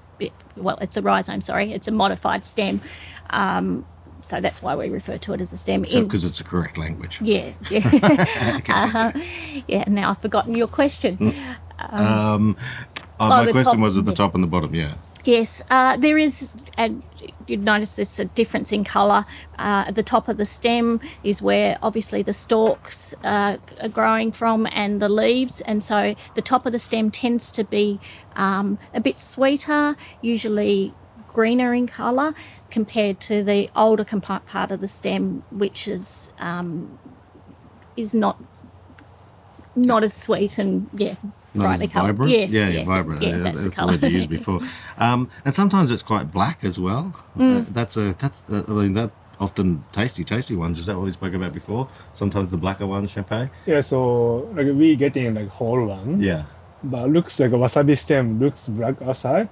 well, 0.56 0.78
it's 0.80 0.96
a 0.96 1.02
rhizome. 1.02 1.40
Sorry, 1.40 1.72
it's 1.72 1.88
a 1.88 1.92
modified 1.92 2.44
stem. 2.44 2.80
Um, 3.30 3.84
so 4.20 4.40
that's 4.40 4.60
why 4.62 4.74
we 4.76 4.88
refer 4.90 5.16
to 5.18 5.32
it 5.32 5.40
as 5.40 5.52
a 5.52 5.56
stem. 5.56 5.84
So 5.86 6.02
because 6.04 6.24
it's 6.24 6.40
a 6.40 6.44
correct 6.44 6.76
language. 6.78 7.20
yeah, 7.20 7.52
yeah, 7.70 7.78
uh-huh. 8.68 9.12
yeah. 9.66 9.84
Now 9.88 10.10
I've 10.10 10.20
forgotten 10.22 10.54
your 10.54 10.68
question. 10.68 11.34
Um, 11.78 12.56
oh, 12.58 13.04
Oh, 13.20 13.28
my 13.28 13.44
the 13.46 13.52
question 13.52 13.72
top- 13.72 13.80
was 13.80 13.96
at 13.96 14.04
the 14.04 14.12
yeah. 14.12 14.16
top 14.16 14.34
and 14.34 14.42
the 14.42 14.48
bottom. 14.48 14.74
Yeah. 14.74 14.94
Yes, 15.28 15.60
uh, 15.68 15.98
there 15.98 16.16
is, 16.16 16.54
and 16.78 17.02
you'd 17.46 17.62
notice 17.62 17.96
there's 17.96 18.18
a 18.18 18.24
difference 18.24 18.72
in 18.72 18.82
colour. 18.82 19.26
Uh, 19.58 19.84
at 19.88 19.94
the 19.94 20.02
top 20.02 20.26
of 20.26 20.38
the 20.38 20.46
stem 20.46 21.02
is 21.22 21.42
where 21.42 21.76
obviously 21.82 22.22
the 22.22 22.32
stalks 22.32 23.14
uh, 23.22 23.58
are 23.82 23.88
growing 23.90 24.32
from 24.32 24.66
and 24.72 25.02
the 25.02 25.08
leaves, 25.10 25.60
and 25.60 25.84
so 25.84 26.14
the 26.34 26.40
top 26.40 26.64
of 26.64 26.72
the 26.72 26.78
stem 26.78 27.10
tends 27.10 27.50
to 27.50 27.62
be 27.62 28.00
um, 28.36 28.78
a 28.94 29.02
bit 29.02 29.18
sweeter, 29.18 29.96
usually 30.22 30.94
greener 31.26 31.74
in 31.74 31.86
colour, 31.86 32.32
compared 32.70 33.20
to 33.20 33.44
the 33.44 33.68
older 33.76 34.06
part 34.06 34.70
of 34.70 34.80
the 34.80 34.88
stem, 34.88 35.44
which 35.50 35.86
is 35.86 36.32
um, 36.38 36.98
is 37.98 38.14
not 38.14 38.42
not 39.76 40.02
as 40.02 40.14
sweet 40.14 40.56
and 40.56 40.88
yeah. 40.94 41.16
Not 41.54 41.64
brightly 41.64 41.86
as 41.86 41.92
coloured. 41.92 42.06
vibrant. 42.12 42.32
Yes, 42.32 42.52
yeah, 42.52 42.68
yes, 42.68 42.86
vibrant. 42.86 43.22
Yeah, 43.22 43.28
Yeah, 43.30 43.36
that's, 43.38 43.54
that's, 43.56 43.64
the 43.64 43.70
the 43.70 43.76
colour. 43.76 43.92
word 43.92 44.02
you 44.02 44.08
used 44.08 44.30
before. 44.30 44.60
Um, 44.98 45.30
and 45.44 45.54
sometimes 45.54 45.90
it's 45.92 46.02
quite 46.02 46.32
black 46.32 46.64
as 46.64 46.78
well. 46.80 47.14
Mm. 47.36 47.60
Uh, 47.62 47.64
that's 47.70 47.96
a 47.96 48.14
that's 48.18 48.42
uh, 48.50 48.64
I 48.68 48.72
mean 48.72 48.94
that 48.94 49.10
often 49.40 49.84
tasty 49.92 50.24
tasty 50.24 50.56
ones. 50.56 50.78
Is 50.80 50.86
that 50.86 50.96
what 50.96 51.04
we 51.04 51.12
spoke 51.12 51.32
about 51.34 51.52
before? 51.52 51.88
Sometimes 52.12 52.50
the 52.50 52.56
blacker 52.56 52.86
ones, 52.86 53.14
Shimpei. 53.14 53.48
Yeah, 53.64 53.80
so 53.80 54.50
like 54.56 54.66
we 54.74 54.96
getting 54.96 55.32
like 55.34 55.48
whole 55.48 55.86
one, 55.86 56.20
Yeah. 56.20 56.42
but 56.82 57.08
looks 57.10 57.38
like 57.38 57.52
a 57.52 57.54
wasabi 57.54 57.96
stem 57.96 58.40
looks 58.40 58.66
black 58.68 59.00
outside, 59.00 59.48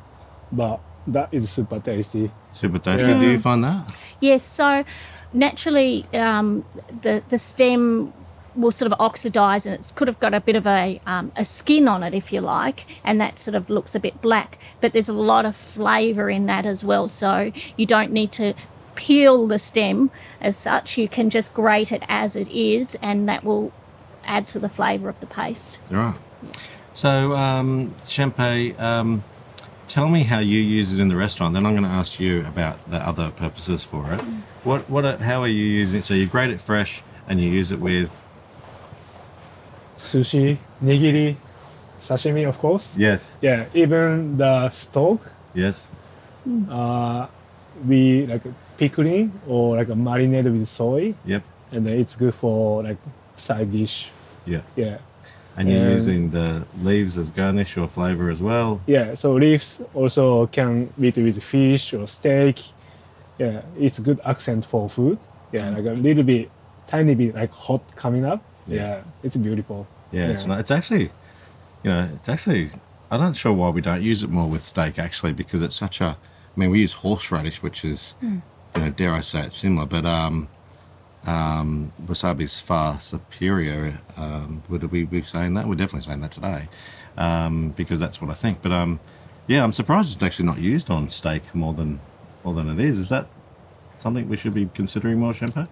but 0.50 0.80
that 1.06 1.28
is 1.30 1.48
super 1.48 1.78
tasty. 1.78 2.30
Super 2.52 2.78
tasty. 2.78 3.08
Yeah. 3.12 3.20
Do 3.20 3.30
you 3.30 3.38
find 3.38 3.62
that? 3.62 3.94
Yes, 4.20 4.42
so 4.42 4.82
naturally, 5.32 6.04
um, 6.12 6.64
the 7.02 7.22
the 7.28 7.38
stem 7.38 8.12
will 8.56 8.72
sort 8.72 8.90
of 8.90 9.00
oxidize 9.00 9.66
and 9.66 9.74
it's 9.74 9.92
could 9.92 10.08
have 10.08 10.18
got 10.18 10.34
a 10.34 10.40
bit 10.40 10.56
of 10.56 10.66
a, 10.66 11.00
um, 11.06 11.32
a 11.36 11.44
skin 11.44 11.86
on 11.86 12.02
it, 12.02 12.14
if 12.14 12.32
you 12.32 12.40
like, 12.40 12.86
and 13.04 13.20
that 13.20 13.38
sort 13.38 13.54
of 13.54 13.68
looks 13.70 13.94
a 13.94 14.00
bit 14.00 14.20
black. 14.22 14.58
But 14.80 14.92
there's 14.92 15.08
a 15.08 15.12
lot 15.12 15.44
of 15.44 15.54
flavour 15.54 16.30
in 16.30 16.46
that 16.46 16.66
as 16.66 16.82
well, 16.82 17.08
so 17.08 17.52
you 17.76 17.86
don't 17.86 18.12
need 18.12 18.32
to 18.32 18.54
peel 18.94 19.46
the 19.46 19.58
stem 19.58 20.10
as 20.40 20.56
such. 20.56 20.98
You 20.98 21.08
can 21.08 21.30
just 21.30 21.54
grate 21.54 21.92
it 21.92 22.02
as 22.08 22.34
it 22.34 22.48
is, 22.48 22.96
and 23.02 23.28
that 23.28 23.44
will 23.44 23.72
add 24.24 24.46
to 24.48 24.58
the 24.58 24.68
flavour 24.68 25.08
of 25.08 25.20
the 25.20 25.26
paste. 25.26 25.78
Right. 25.90 26.16
So, 26.92 27.34
um, 27.36 27.94
Shimpei, 28.04 28.78
um, 28.80 29.22
tell 29.86 30.08
me 30.08 30.24
how 30.24 30.38
you 30.38 30.60
use 30.60 30.92
it 30.92 31.00
in 31.00 31.08
the 31.08 31.16
restaurant. 31.16 31.54
Then 31.54 31.66
I'm 31.66 31.72
going 31.72 31.84
to 31.84 31.90
ask 31.90 32.18
you 32.18 32.40
about 32.46 32.90
the 32.90 32.96
other 32.96 33.30
purposes 33.30 33.84
for 33.84 34.12
it. 34.12 34.20
What, 34.64 34.88
what, 34.88 35.20
how 35.20 35.42
are 35.42 35.48
you 35.48 35.64
using 35.64 36.00
it? 36.00 36.04
So 36.06 36.14
you 36.14 36.26
grate 36.26 36.50
it 36.50 36.58
fresh 36.58 37.02
and 37.28 37.40
you 37.40 37.50
use 37.50 37.70
it 37.70 37.80
with. 37.80 38.22
Sushi, 39.98 40.56
nigiri, 40.82 41.36
sashimi, 42.00 42.46
of 42.48 42.58
course. 42.58 42.98
Yes. 42.98 43.34
Yeah, 43.40 43.64
even 43.74 44.36
the 44.36 44.68
stock, 44.70 45.20
Yes. 45.54 45.88
uh, 46.70 47.26
we 47.86 48.26
like 48.26 48.42
pickling 48.76 49.32
or 49.48 49.76
like 49.76 49.88
a 49.88 49.94
marinade 49.94 50.44
with 50.52 50.68
soy, 50.68 51.14
Yep. 51.24 51.42
and 51.72 51.86
then 51.86 51.98
it's 51.98 52.14
good 52.16 52.34
for 52.34 52.82
like 52.82 52.98
side 53.36 53.70
dish. 53.72 54.10
Yeah. 54.46 54.60
Yeah, 54.76 54.98
And 55.58 55.68
you're 55.70 55.80
And- 55.82 55.92
using 55.92 56.30
the 56.30 56.66
leaves 56.82 57.16
as 57.16 57.30
garnish 57.30 57.76
or 57.78 57.88
flavor 57.88 58.30
as 58.30 58.40
well. 58.42 58.80
yeah. 58.86 59.14
So 59.14 59.32
leaves 59.32 59.80
also 59.94 60.46
can 60.48 60.90
be 61.00 61.10
with 61.10 61.42
fish 61.42 61.94
or 61.94 62.06
steak. 62.06 62.60
Yeah, 63.38 63.62
it's 63.78 63.98
good 63.98 64.20
accent 64.24 64.64
for 64.66 64.88
food. 64.90 65.18
Yeah, 65.52 65.70
like 65.70 65.86
a 65.86 65.94
little 65.94 66.22
bit, 66.22 66.50
tiny 66.86 67.14
bit 67.14 67.34
like 67.34 67.52
hot 67.52 67.82
coming 67.96 68.24
up. 68.26 68.40
Yeah. 68.66 68.76
Yeah, 68.76 69.00
it's 69.22 69.36
beautiful. 69.36 69.86
Yeah, 70.12 70.28
It's, 70.28 70.42
Yeah. 70.42 70.48
not, 70.48 70.60
it's 70.60 70.70
actually, 70.70 71.04
you 71.84 71.90
know, 71.90 72.08
it's 72.14 72.28
actually. 72.28 72.70
I'm 73.10 73.20
not 73.20 73.36
sure 73.36 73.52
why 73.52 73.68
we 73.70 73.80
don't 73.80 74.02
use 74.02 74.24
it 74.24 74.30
more 74.30 74.48
with 74.48 74.62
steak 74.62 74.98
actually, 74.98 75.32
because 75.32 75.62
it's 75.62 75.76
such 75.76 76.00
a. 76.00 76.16
I 76.16 76.60
mean, 76.60 76.70
we 76.70 76.80
use 76.80 76.92
horseradish, 76.94 77.62
which 77.62 77.84
is, 77.84 78.14
you 78.22 78.42
know, 78.76 78.90
dare 78.90 79.12
I 79.14 79.20
say 79.20 79.42
it's 79.42 79.56
similar, 79.56 79.86
but 79.86 80.04
um, 80.06 80.48
um, 81.24 81.92
wasabi's 82.06 82.60
far 82.60 82.98
superior. 83.00 84.00
Um, 84.16 84.62
would 84.68 84.90
we 84.90 85.04
be 85.04 85.22
saying 85.22 85.54
that? 85.54 85.68
We're 85.68 85.74
definitely 85.74 86.06
saying 86.06 86.20
that 86.22 86.32
today, 86.32 86.68
um, 87.18 87.70
because 87.76 88.00
that's 88.00 88.20
what 88.20 88.30
I 88.30 88.34
think. 88.34 88.62
But 88.62 88.72
um, 88.72 88.98
yeah, 89.46 89.62
I'm 89.62 89.72
surprised 89.72 90.14
it's 90.14 90.22
actually 90.22 90.46
not 90.46 90.58
used 90.58 90.90
on 90.90 91.10
steak 91.10 91.54
more 91.54 91.74
than 91.74 92.00
more 92.42 92.54
than 92.54 92.68
it 92.68 92.80
is. 92.84 92.98
Is 92.98 93.08
that 93.10 93.28
something 93.98 94.28
we 94.28 94.36
should 94.36 94.54
be 94.54 94.68
considering 94.74 95.18
more, 95.20 95.32
Shimpei? 95.32 95.68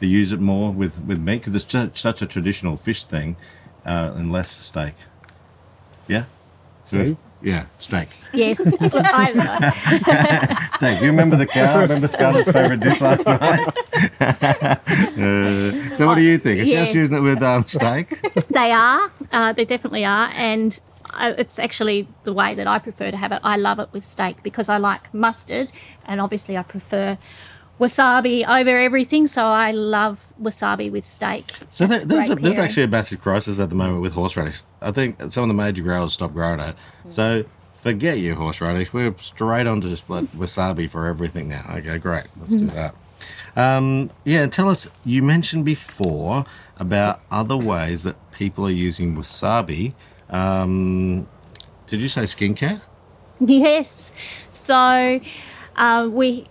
To 0.00 0.06
use 0.06 0.32
it 0.32 0.40
more 0.40 0.70
with 0.72 1.00
with 1.04 1.18
meat 1.18 1.38
because 1.38 1.54
it's 1.54 1.70
such, 1.70 2.00
such 2.00 2.20
a 2.22 2.26
traditional 2.26 2.76
fish 2.76 3.04
thing, 3.04 3.36
uh, 3.86 4.12
and 4.16 4.32
less 4.32 4.50
steak. 4.50 4.94
Yeah. 6.08 6.24
Steak? 6.84 7.16
Yeah, 7.40 7.66
steak. 7.78 8.08
Yes, 8.32 8.60
I, 8.80 10.68
Steak. 10.76 11.00
You 11.00 11.06
remember 11.08 11.36
the 11.36 11.46
cow? 11.46 11.80
Remember 11.80 12.08
Scarlett's 12.08 12.50
favorite 12.50 12.80
dish 12.80 13.00
last 13.00 13.26
night? 13.26 13.66
Uh, 14.20 15.94
so, 15.96 16.06
what 16.06 16.16
do 16.16 16.22
you 16.22 16.38
think? 16.38 16.60
Is 16.60 16.68
she 16.68 16.74
Yes. 16.74 16.86
just 16.88 16.94
using 16.94 17.18
it 17.18 17.20
with 17.20 17.42
um, 17.42 17.66
steak? 17.66 18.20
they 18.50 18.72
are. 18.72 19.10
Uh, 19.32 19.52
they 19.52 19.64
definitely 19.64 20.04
are, 20.04 20.30
and 20.34 20.80
I, 21.10 21.30
it's 21.32 21.58
actually 21.58 22.08
the 22.24 22.32
way 22.32 22.54
that 22.54 22.66
I 22.66 22.78
prefer 22.78 23.10
to 23.10 23.16
have 23.16 23.32
it. 23.32 23.40
I 23.44 23.56
love 23.56 23.78
it 23.78 23.88
with 23.92 24.04
steak 24.04 24.42
because 24.42 24.68
I 24.68 24.78
like 24.78 25.12
mustard, 25.14 25.70
and 26.06 26.20
obviously 26.20 26.56
I 26.56 26.62
prefer 26.62 27.18
wasabi 27.80 28.46
over 28.46 28.78
everything. 28.78 29.26
So 29.26 29.44
I 29.44 29.72
love 29.72 30.24
wasabi 30.40 30.90
with 30.90 31.04
steak. 31.04 31.52
So 31.70 31.86
there, 31.86 32.00
there's, 32.00 32.30
a, 32.30 32.34
there's 32.36 32.58
actually 32.58 32.84
a 32.84 32.88
massive 32.88 33.20
crisis 33.20 33.60
at 33.60 33.68
the 33.68 33.74
moment 33.74 34.02
with 34.02 34.12
horseradish. 34.12 34.62
I 34.80 34.92
think 34.92 35.16
some 35.30 35.44
of 35.44 35.48
the 35.48 35.54
major 35.54 35.82
growers 35.82 36.12
stopped 36.12 36.34
growing 36.34 36.60
it. 36.60 36.76
So 37.08 37.44
forget 37.74 38.18
you 38.18 38.34
horseradish. 38.34 38.92
We're 38.92 39.14
straight 39.20 39.66
on 39.66 39.80
to 39.82 39.88
just 39.88 40.08
like 40.08 40.26
wasabi 40.32 40.88
for 40.88 41.06
everything 41.06 41.48
now. 41.48 41.64
Okay, 41.70 41.98
great. 41.98 42.26
Let's 42.38 42.52
do 42.52 42.66
that. 42.68 42.94
Um, 43.56 44.10
yeah, 44.24 44.46
tell 44.46 44.68
us. 44.68 44.88
You 45.04 45.22
mentioned 45.22 45.64
before 45.64 46.44
about 46.78 47.20
other 47.30 47.56
ways 47.56 48.02
that 48.02 48.16
people 48.32 48.66
are 48.66 48.70
using 48.70 49.14
wasabi. 49.14 49.94
Um, 50.30 51.28
did 51.86 52.00
you 52.00 52.08
say 52.08 52.22
skincare? 52.22 52.80
Yes. 53.40 54.12
So 54.50 55.20
uh, 55.76 56.08
we 56.10 56.46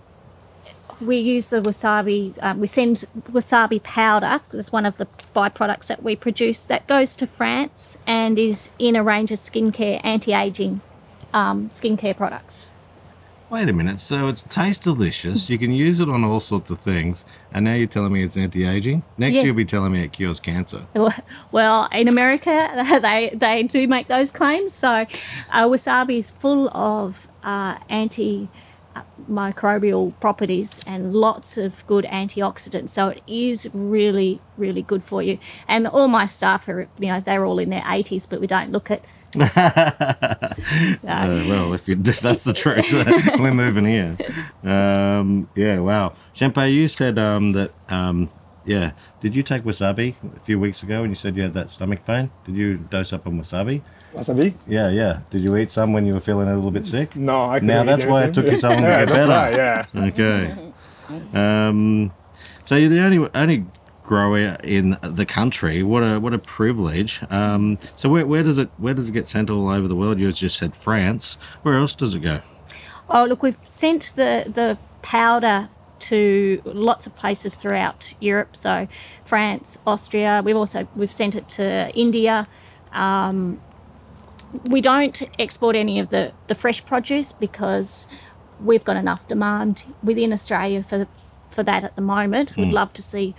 we 1.00 1.18
use 1.18 1.50
the 1.50 1.60
wasabi. 1.60 2.34
Um, 2.42 2.60
we 2.60 2.66
send 2.66 3.04
wasabi 3.32 3.82
powder. 3.82 4.40
It's 4.52 4.72
one 4.72 4.86
of 4.86 4.96
the 4.96 5.06
byproducts 5.34 5.86
that 5.88 6.02
we 6.02 6.16
produce 6.16 6.60
that 6.66 6.86
goes 6.86 7.16
to 7.16 7.26
France 7.26 7.98
and 8.06 8.38
is 8.38 8.70
in 8.78 8.96
a 8.96 9.02
range 9.02 9.30
of 9.30 9.38
skincare, 9.38 10.00
anti-aging 10.04 10.80
um, 11.32 11.68
skincare 11.68 12.16
products. 12.16 12.66
Wait 13.50 13.68
a 13.68 13.72
minute. 13.72 14.00
So 14.00 14.26
it's 14.28 14.42
tastes 14.42 14.82
delicious. 14.82 15.48
You 15.48 15.58
can 15.58 15.70
use 15.72 16.00
it 16.00 16.08
on 16.08 16.24
all 16.24 16.40
sorts 16.40 16.70
of 16.70 16.80
things, 16.80 17.24
and 17.52 17.64
now 17.66 17.74
you're 17.74 17.86
telling 17.86 18.12
me 18.12 18.24
it's 18.24 18.36
anti-aging. 18.36 19.02
Next, 19.18 19.34
Yes. 19.36 19.44
you'll 19.44 19.54
be 19.56 19.64
telling 19.64 19.92
me 19.92 20.02
it 20.02 20.12
cures 20.12 20.40
cancer. 20.40 20.86
Well, 21.52 21.88
in 21.92 22.08
America, 22.08 22.98
they 23.02 23.30
they 23.34 23.62
do 23.64 23.86
make 23.86 24.08
those 24.08 24.32
claims. 24.32 24.72
So, 24.72 24.88
uh, 25.52 25.68
wasabi 25.68 26.18
is 26.18 26.30
full 26.30 26.68
of 26.70 27.28
uh, 27.44 27.76
anti 27.88 28.48
microbial 29.30 30.12
properties 30.20 30.80
and 30.86 31.14
lots 31.14 31.56
of 31.56 31.86
good 31.86 32.04
antioxidants. 32.04 32.90
So 32.90 33.08
it 33.08 33.22
is 33.26 33.68
really, 33.72 34.40
really 34.56 34.82
good 34.82 35.02
for 35.02 35.22
you. 35.22 35.38
And 35.68 35.86
all 35.86 36.08
my 36.08 36.26
staff 36.26 36.68
are, 36.68 36.88
you 36.98 37.08
know, 37.08 37.20
they're 37.20 37.44
all 37.44 37.58
in 37.58 37.70
their 37.70 37.82
80s, 37.82 38.28
but 38.28 38.40
we 38.40 38.46
don't 38.46 38.72
look 38.72 38.90
it. 38.90 39.04
Uh, 41.04 41.44
well, 41.48 41.74
if, 41.74 41.86
you, 41.88 42.00
if 42.04 42.20
that's 42.20 42.44
the 42.44 42.52
truth, 42.52 42.90
we're 43.38 43.52
moving 43.52 43.84
here. 43.84 44.16
Um, 44.62 45.48
yeah, 45.54 45.78
wow. 45.78 46.14
Shimpei, 46.34 46.72
you 46.72 46.88
said 46.88 47.18
um, 47.18 47.52
that, 47.52 47.72
um, 47.90 48.30
yeah, 48.64 48.92
did 49.20 49.34
you 49.34 49.42
take 49.42 49.62
wasabi 49.64 50.14
a 50.36 50.40
few 50.40 50.58
weeks 50.58 50.82
ago 50.82 51.02
and 51.02 51.10
you 51.10 51.16
said 51.16 51.36
you 51.36 51.42
had 51.42 51.54
that 51.54 51.70
stomach 51.70 52.04
pain? 52.06 52.30
Did 52.46 52.56
you 52.56 52.78
dose 52.78 53.12
up 53.12 53.26
on 53.26 53.38
wasabi? 53.38 53.82
Wasabi? 54.14 54.54
Yeah, 54.66 54.90
yeah. 54.90 55.20
Did 55.30 55.42
you 55.42 55.56
eat 55.56 55.70
some 55.70 55.92
when 55.92 56.06
you 56.06 56.14
were 56.14 56.20
feeling 56.20 56.48
a 56.48 56.54
little 56.54 56.70
bit 56.70 56.86
sick? 56.86 57.16
No, 57.16 57.42
I 57.42 57.58
Now 57.58 57.80
couldn't 57.82 57.86
that's 57.86 58.04
eat 58.04 58.08
why 58.08 58.24
it 58.24 58.34
took 58.34 58.46
you 58.46 58.56
so 58.56 58.68
long 58.70 58.82
to 58.82 58.88
yeah, 58.88 59.04
get 59.04 59.14
that's 59.14 59.26
better. 59.26 59.84
Right, 59.92 59.94
yeah. 59.94 60.04
Okay. 60.06 60.72
Um, 61.68 62.12
so 62.64 62.76
you're 62.76 62.88
the 62.88 63.00
only 63.00 63.28
only 63.34 63.66
grower 64.04 64.56
in 64.62 64.98
the 65.02 65.26
country. 65.26 65.82
What 65.82 66.02
a 66.02 66.20
what 66.20 66.32
a 66.32 66.38
privilege. 66.38 67.20
Um, 67.30 67.78
so 67.96 68.08
where, 68.08 68.26
where 68.26 68.42
does 68.42 68.58
it 68.58 68.70
where 68.78 68.94
does 68.94 69.08
it 69.08 69.12
get 69.12 69.26
sent 69.26 69.50
all 69.50 69.68
over 69.68 69.88
the 69.88 69.96
world? 69.96 70.20
You 70.20 70.30
just 70.32 70.56
said 70.56 70.76
France. 70.76 71.36
Where 71.62 71.76
else 71.76 71.94
does 71.94 72.14
it 72.14 72.20
go? 72.20 72.40
Oh, 73.08 73.24
look, 73.24 73.42
we've 73.42 73.58
sent 73.64 74.12
the, 74.16 74.44
the 74.46 74.78
powder 75.02 75.68
to 75.98 76.62
lots 76.64 77.06
of 77.06 77.14
places 77.16 77.54
throughout 77.54 78.14
Europe. 78.20 78.56
So 78.56 78.88
France, 79.24 79.78
Austria. 79.86 80.42
We've 80.44 80.56
also 80.56 80.86
we've 80.94 81.12
sent 81.12 81.34
it 81.34 81.48
to 81.50 81.90
India. 81.94 82.46
Um, 82.92 83.60
we 84.68 84.80
don't 84.80 85.22
export 85.38 85.76
any 85.76 85.98
of 85.98 86.10
the, 86.10 86.32
the 86.46 86.54
fresh 86.54 86.84
produce 86.84 87.32
because 87.32 88.06
we've 88.60 88.84
got 88.84 88.96
enough 88.96 89.26
demand 89.26 89.84
within 90.02 90.32
Australia 90.32 90.82
for 90.82 91.06
for 91.48 91.62
that 91.62 91.84
at 91.84 91.94
the 91.94 92.02
moment. 92.02 92.56
We'd 92.56 92.72
love 92.72 92.92
to 92.94 93.02
see 93.02 93.34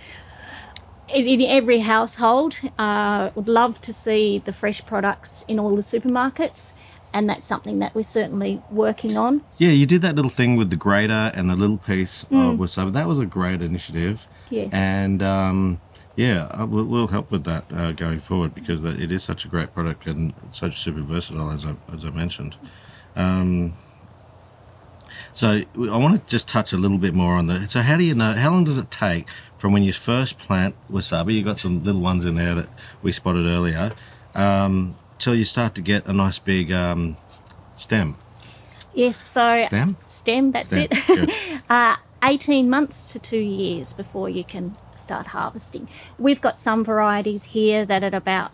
in, 1.08 1.42
every 1.42 1.80
household. 1.80 2.58
Uh, 2.78 3.30
would 3.34 3.48
love 3.48 3.80
to 3.82 3.92
see 3.92 4.38
the 4.38 4.52
fresh 4.52 4.84
products 4.84 5.44
in 5.46 5.58
all 5.58 5.76
the 5.76 5.82
supermarkets, 5.82 6.72
and 7.12 7.28
that's 7.28 7.44
something 7.44 7.78
that 7.80 7.94
we're 7.94 8.02
certainly 8.02 8.62
working 8.70 9.16
on. 9.16 9.42
Yeah, 9.58 9.70
you 9.70 9.86
did 9.86 10.02
that 10.02 10.16
little 10.16 10.30
thing 10.30 10.56
with 10.56 10.70
the 10.70 10.76
grater 10.76 11.30
and 11.34 11.50
the 11.50 11.56
little 11.56 11.78
piece 11.78 12.24
of 12.24 12.58
wasabi. 12.58 12.92
That 12.92 13.06
was 13.06 13.18
a 13.18 13.26
great 13.26 13.62
initiative. 13.62 14.26
Yes. 14.50 14.72
And 14.72 15.22
um, 15.22 15.80
yeah, 16.16 16.48
I- 16.50 16.64
we'll, 16.64 16.84
we'll 16.84 17.08
help 17.08 17.30
with 17.30 17.44
that 17.44 17.64
uh, 17.72 17.92
going 17.92 18.18
forward 18.20 18.54
because 18.54 18.82
that, 18.82 18.98
it 19.00 19.12
is 19.12 19.22
such 19.22 19.44
a 19.44 19.48
great 19.48 19.72
product 19.74 20.06
and 20.06 20.32
such 20.50 20.80
super 20.80 21.00
versatile 21.02 21.50
as 21.50 21.64
I, 21.64 21.74
as 21.92 22.04
I 22.04 22.10
mentioned. 22.10 22.56
Um, 23.14 23.74
so 25.32 25.48
I 25.50 25.96
want 25.96 26.20
to 26.20 26.30
just 26.30 26.48
touch 26.48 26.72
a 26.72 26.76
little 26.76 26.98
bit 26.98 27.14
more 27.14 27.34
on 27.34 27.46
the. 27.46 27.66
So 27.68 27.80
how 27.82 27.96
do 27.96 28.04
you 28.04 28.14
know? 28.14 28.32
How 28.32 28.50
long 28.50 28.64
does 28.64 28.78
it 28.78 28.90
take 28.90 29.26
from 29.56 29.72
when 29.72 29.82
you 29.82 29.92
first 29.92 30.38
plant 30.38 30.74
wasabi? 30.90 31.34
You 31.34 31.42
got 31.44 31.58
some 31.58 31.82
little 31.84 32.00
ones 32.00 32.24
in 32.24 32.34
there 32.34 32.54
that 32.54 32.68
we 33.02 33.12
spotted 33.12 33.46
earlier, 33.46 33.92
um, 34.34 34.94
till 35.18 35.34
you 35.34 35.44
start 35.44 35.74
to 35.76 35.80
get 35.80 36.06
a 36.06 36.12
nice 36.12 36.38
big 36.38 36.72
um, 36.72 37.16
stem. 37.76 38.16
Yes, 38.94 39.16
so 39.16 39.62
Stem? 39.66 39.96
stem, 40.06 40.52
that's 40.52 40.68
Stem, 40.68 40.88
it. 40.90 41.60
uh, 41.70 41.96
18 42.22 42.68
months 42.70 43.10
to 43.12 43.18
two 43.18 43.36
years 43.38 43.92
before 43.92 44.28
you 44.28 44.44
can 44.44 44.74
start 44.94 45.28
harvesting. 45.28 45.88
We've 46.18 46.40
got 46.40 46.58
some 46.58 46.84
varieties 46.84 47.44
here 47.44 47.84
that 47.84 48.02
at 48.02 48.14
about 48.14 48.52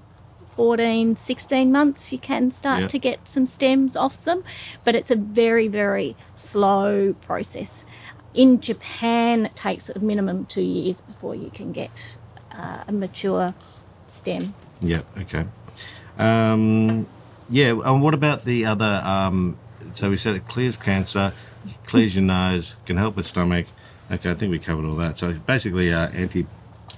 14, 0.57 1.17
16 1.17 1.73
months 1.73 2.13
you 2.13 2.19
can 2.19 2.51
start 2.51 2.81
Yeah. 2.83 2.87
to 2.89 2.99
get 2.99 3.27
some 3.27 3.47
stems 3.47 3.97
off 3.97 4.25
them, 4.25 4.45
but 4.85 4.95
it's 4.95 5.11
a 5.11 5.17
very, 5.17 5.67
very 5.69 6.15
slow 6.35 7.15
process. 7.23 7.87
In 8.35 8.61
Japan, 8.61 9.47
it 9.47 9.57
takes 9.57 9.89
a 9.89 9.99
minimum 9.99 10.45
two 10.47 10.63
years 10.63 11.01
before 11.01 11.35
you 11.35 11.51
can 11.51 11.73
get 11.73 12.17
uh, 12.55 12.85
a 12.87 12.93
mature 12.93 13.55
stem. 14.07 14.55
Yeah. 14.83 15.01
Okay. 15.19 15.47
Um, 16.19 17.07
yeah. 17.49 17.71
And 17.71 18.03
what 18.03 18.15
about 18.15 18.45
the 18.45 18.67
other? 18.67 19.01
Um, 19.05 19.57
so 19.95 20.11
we 20.11 20.17
said 20.17 20.37
it 20.37 20.47
clears 20.49 20.77
cancer, 20.77 21.33
clears 21.85 22.15
your 22.17 22.25
nose, 22.25 22.77
can 22.87 22.97
help 22.97 23.17
with 23.17 23.27
stomach. 23.27 23.67
Okay, 24.11 24.31
I 24.31 24.35
think 24.35 24.51
we 24.51 24.59
covered 24.59 24.85
all 24.85 24.97
that. 24.97 25.19
So 25.19 25.33
basically, 25.33 25.93
uh, 25.93 26.09
anti. 26.11 26.47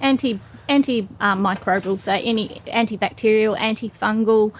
Anti 0.00 0.40
antimicrobial, 0.68 2.00
so 2.00 2.12
any 2.12 2.61
antibacterial, 2.66 3.56
antifungal, 3.59 4.52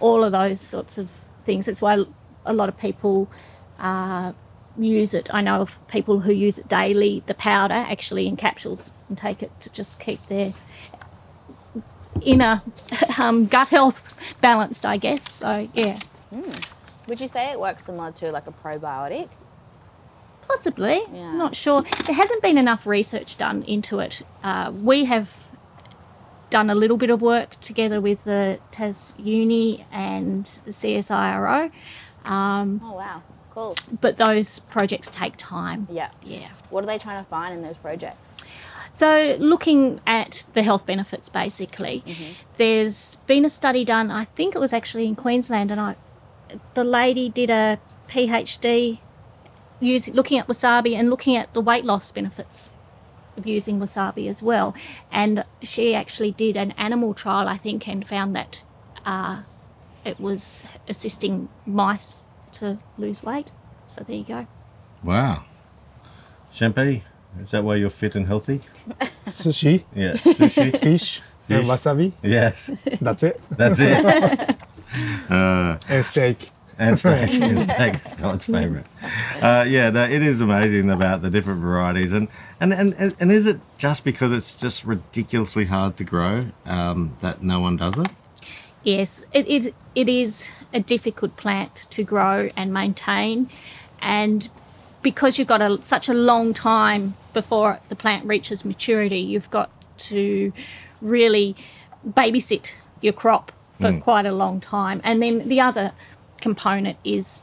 all 0.00 0.24
of 0.24 0.32
those 0.32 0.60
sorts 0.60 0.98
of 0.98 1.10
things. 1.44 1.66
That's 1.66 1.82
why 1.82 2.04
a 2.44 2.52
lot 2.52 2.68
of 2.68 2.76
people 2.76 3.30
uh, 3.78 4.32
use 4.78 5.14
it. 5.14 5.32
I 5.32 5.40
know 5.42 5.60
of 5.60 5.78
people 5.88 6.20
who 6.20 6.32
use 6.32 6.58
it 6.58 6.68
daily, 6.68 7.22
the 7.26 7.34
powder 7.34 7.74
actually 7.74 8.26
in 8.26 8.36
capsules, 8.36 8.92
and 9.08 9.16
take 9.16 9.42
it 9.42 9.52
to 9.60 9.70
just 9.70 10.00
keep 10.00 10.26
their 10.28 10.54
inner 12.22 12.62
um, 13.18 13.46
gut 13.46 13.68
health 13.68 14.16
balanced, 14.40 14.86
I 14.86 14.96
guess. 14.96 15.30
So, 15.30 15.68
yeah, 15.74 15.98
Would 17.06 17.20
you 17.20 17.28
say 17.28 17.50
it 17.50 17.60
works 17.60 17.86
similar 17.86 18.12
to 18.12 18.30
like 18.32 18.46
a 18.46 18.52
probiotic? 18.52 19.28
Possibly. 20.50 21.00
Yeah. 21.12 21.32
Not 21.34 21.54
sure. 21.54 21.82
There 22.06 22.14
hasn't 22.14 22.42
been 22.42 22.58
enough 22.58 22.86
research 22.86 23.38
done 23.38 23.62
into 23.64 24.00
it. 24.00 24.22
Uh, 24.42 24.72
we 24.74 25.04
have 25.04 25.30
done 26.50 26.68
a 26.70 26.74
little 26.74 26.96
bit 26.96 27.10
of 27.10 27.22
work 27.22 27.58
together 27.60 28.00
with 28.00 28.24
the 28.24 28.58
Tas 28.72 29.14
Uni 29.18 29.86
and 29.92 30.44
the 30.64 30.70
CSIRO, 30.72 31.70
um, 32.24 32.80
Oh 32.84 32.94
wow, 32.96 33.22
cool. 33.50 33.76
but 34.00 34.16
those 34.16 34.58
projects 34.58 35.08
take 35.10 35.34
time. 35.36 35.86
Yeah. 35.90 36.10
Yeah. 36.24 36.48
What 36.70 36.82
are 36.82 36.86
they 36.88 36.98
trying 36.98 37.22
to 37.22 37.28
find 37.30 37.54
in 37.54 37.62
those 37.62 37.76
projects? 37.76 38.36
So, 38.92 39.36
looking 39.38 40.00
at 40.04 40.46
the 40.54 40.64
health 40.64 40.84
benefits, 40.84 41.28
basically, 41.28 42.02
there's 42.56 43.16
been 43.28 43.44
a 43.44 43.48
study 43.48 43.84
done. 43.84 44.10
I 44.10 44.24
think 44.24 44.56
it 44.56 44.58
was 44.58 44.72
actually 44.72 45.06
in 45.06 45.14
Queensland, 45.14 45.70
and 45.70 45.80
I, 45.80 45.94
the 46.74 46.82
lady 46.82 47.28
did 47.28 47.50
a 47.50 47.78
PhD, 48.08 48.98
using 49.80 50.14
looking 50.14 50.38
at 50.38 50.46
wasabi 50.46 50.94
and 50.94 51.10
looking 51.10 51.36
at 51.36 51.52
the 51.54 51.60
weight 51.60 51.84
loss 51.84 52.12
benefits 52.12 52.74
of 53.36 53.46
using 53.46 53.78
wasabi 53.80 54.28
as 54.28 54.42
well. 54.42 54.74
And 55.10 55.44
she 55.62 55.94
actually 55.94 56.32
did 56.32 56.56
an 56.56 56.72
animal 56.72 57.14
trial, 57.14 57.48
I 57.48 57.56
think, 57.56 57.88
and 57.88 58.06
found 58.06 58.34
that 58.36 58.62
uh, 59.06 59.42
it 60.04 60.20
was 60.20 60.62
assisting 60.88 61.48
mice 61.66 62.24
to 62.52 62.78
lose 62.98 63.22
weight. 63.22 63.50
So 63.88 64.02
there 64.04 64.16
you 64.16 64.24
go. 64.24 64.46
Wow. 65.02 65.44
Shimpei. 66.52 67.02
Is 67.42 67.52
that 67.52 67.62
why 67.64 67.76
you're 67.76 67.90
fit 67.90 68.16
and 68.16 68.26
healthy? 68.26 68.60
Sushi, 69.28 69.84
Yeah. 69.94 70.12
Sushi. 70.14 70.78
fish, 70.78 71.22
and 71.48 71.64
Fish. 71.64 71.68
wasabi. 71.70 72.12
yes. 72.22 72.70
That's 73.00 73.22
it. 73.22 73.40
That's 73.50 73.78
it. 73.80 74.04
uh, 75.30 75.78
And 75.88 76.04
steak. 76.04 76.50
And 76.80 76.98
steak. 76.98 77.30
and 77.42 77.62
steak 77.62 77.94
is 77.94 78.02
Scott's 78.02 78.46
favourite. 78.46 78.86
Uh, 79.40 79.64
yeah, 79.68 79.90
no, 79.90 80.04
it 80.04 80.22
is 80.22 80.40
amazing 80.40 80.90
about 80.90 81.22
the 81.22 81.30
different 81.30 81.60
varieties, 81.60 82.12
and 82.12 82.28
and, 82.58 82.72
and 82.72 83.14
and 83.20 83.30
is 83.30 83.46
it 83.46 83.60
just 83.78 84.02
because 84.02 84.32
it's 84.32 84.56
just 84.56 84.84
ridiculously 84.84 85.66
hard 85.66 85.96
to 85.98 86.04
grow 86.04 86.46
um, 86.64 87.16
that 87.20 87.42
no 87.42 87.60
one 87.60 87.76
does 87.76 87.96
it? 87.96 88.08
Yes, 88.82 89.26
it, 89.32 89.46
it, 89.46 89.74
it 89.94 90.08
is 90.08 90.50
a 90.72 90.80
difficult 90.80 91.36
plant 91.36 91.86
to 91.90 92.02
grow 92.02 92.48
and 92.56 92.72
maintain. 92.72 93.50
And 94.00 94.48
because 95.02 95.38
you've 95.38 95.48
got 95.48 95.60
a, 95.60 95.78
such 95.84 96.08
a 96.08 96.14
long 96.14 96.54
time 96.54 97.14
before 97.34 97.80
the 97.90 97.96
plant 97.96 98.24
reaches 98.24 98.64
maturity, 98.64 99.18
you've 99.18 99.50
got 99.50 99.70
to 99.98 100.52
really 101.02 101.54
babysit 102.08 102.72
your 103.02 103.12
crop 103.12 103.52
for 103.78 103.98
quite 104.00 104.26
a 104.26 104.32
long 104.32 104.60
time. 104.60 105.00
And 105.04 105.22
then 105.22 105.48
the 105.48 105.60
other 105.60 105.92
component 106.40 106.96
is 107.04 107.42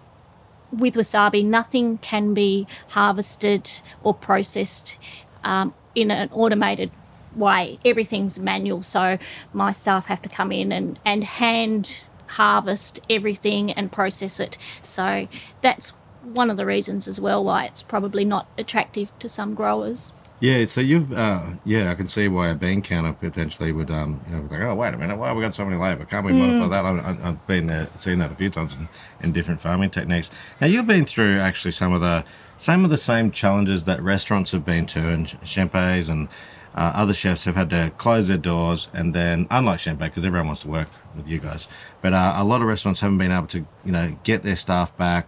with 0.71 0.95
wasabi, 0.95 1.45
nothing 1.45 1.97
can 1.99 2.33
be 2.33 2.67
harvested 2.89 3.69
or 4.03 4.13
processed 4.13 4.97
um, 5.43 5.73
in 5.95 6.11
an 6.11 6.29
automated 6.31 6.91
way. 7.35 7.79
Everything's 7.85 8.39
manual, 8.39 8.83
so 8.83 9.17
my 9.53 9.71
staff 9.71 10.07
have 10.07 10.21
to 10.23 10.29
come 10.29 10.51
in 10.51 10.71
and, 10.71 10.99
and 11.05 11.23
hand 11.23 12.03
harvest 12.31 12.99
everything 13.09 13.71
and 13.71 13.91
process 13.91 14.39
it. 14.39 14.57
So 14.83 15.27
that's 15.61 15.93
one 16.23 16.49
of 16.49 16.57
the 16.57 16.65
reasons 16.65 17.07
as 17.07 17.21
well 17.21 17.43
why 17.43 17.65
it's 17.65 17.81
probably 17.81 18.25
not 18.25 18.47
attractive 18.57 19.17
to 19.19 19.29
some 19.29 19.53
growers. 19.53 20.11
Yeah, 20.39 20.65
so 20.67 20.81
you've 20.81 21.11
uh, 21.11 21.53
yeah, 21.65 21.89
I 21.89 21.95
can 21.95 22.07
see 22.07 22.27
why 22.27 22.49
a 22.49 22.55
bean 22.55 22.83
counter 22.83 23.11
potentially 23.11 23.71
would 23.71 23.89
um, 23.89 24.21
you 24.29 24.35
know, 24.35 24.47
like 24.51 24.61
oh 24.61 24.75
wait 24.75 24.93
a 24.93 24.97
minute, 24.97 25.17
why 25.17 25.29
have 25.29 25.37
we 25.37 25.41
got 25.41 25.55
so 25.55 25.65
many 25.65 25.81
labour? 25.81 26.05
Can't 26.05 26.23
we 26.23 26.31
modify 26.31 26.67
that? 26.67 26.85
I, 26.85 26.89
I, 26.89 27.29
I've 27.29 27.47
been 27.47 27.65
there, 27.65 27.89
seen 27.95 28.19
that 28.19 28.31
a 28.31 28.35
few 28.35 28.51
times 28.51 28.73
in, 28.73 28.87
in 29.19 29.31
different 29.31 29.59
farming 29.59 29.89
techniques. 29.89 30.29
Now 30.61 30.67
you've 30.67 30.85
been 30.85 31.07
through 31.07 31.39
actually 31.39 31.71
some 31.71 31.91
of 31.91 32.01
the 32.01 32.23
some 32.55 32.85
of 32.85 32.91
the 32.91 32.99
same 32.99 33.31
challenges 33.31 33.85
that 33.85 33.99
restaurants 34.03 34.51
have 34.51 34.63
been 34.63 34.85
to, 34.87 34.99
and 34.99 35.27
Shimpei's 35.43 36.07
and 36.07 36.27
uh, 36.75 36.91
other 36.93 37.15
chefs 37.15 37.45
have 37.45 37.55
had 37.55 37.71
to 37.71 37.91
close 37.97 38.27
their 38.27 38.37
doors, 38.37 38.89
and 38.93 39.15
then 39.15 39.47
unlike 39.49 39.79
Shimpei, 39.79 40.01
because 40.01 40.23
everyone 40.23 40.45
wants 40.47 40.61
to 40.61 40.67
work 40.67 40.89
with 41.15 41.27
you 41.27 41.39
guys, 41.39 41.67
but 42.03 42.13
uh, 42.13 42.33
a 42.35 42.43
lot 42.43 42.61
of 42.61 42.67
restaurants 42.67 42.99
haven't 42.99 43.17
been 43.17 43.31
able 43.31 43.47
to 43.47 43.65
you 43.83 43.91
know 43.91 44.15
get 44.23 44.43
their 44.43 44.55
staff 44.55 44.95
back 44.97 45.27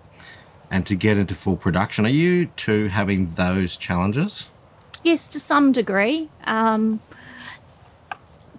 and 0.70 0.86
to 0.86 0.94
get 0.94 1.18
into 1.18 1.34
full 1.34 1.58
production. 1.58 2.06
Are 2.06 2.10
you 2.10 2.46
two 2.56 2.90
having 2.90 3.34
those 3.34 3.76
challenges? 3.76 4.50
Yes, 5.04 5.28
to 5.30 5.40
some 5.40 5.72
degree. 5.72 6.30
Um, 6.44 7.00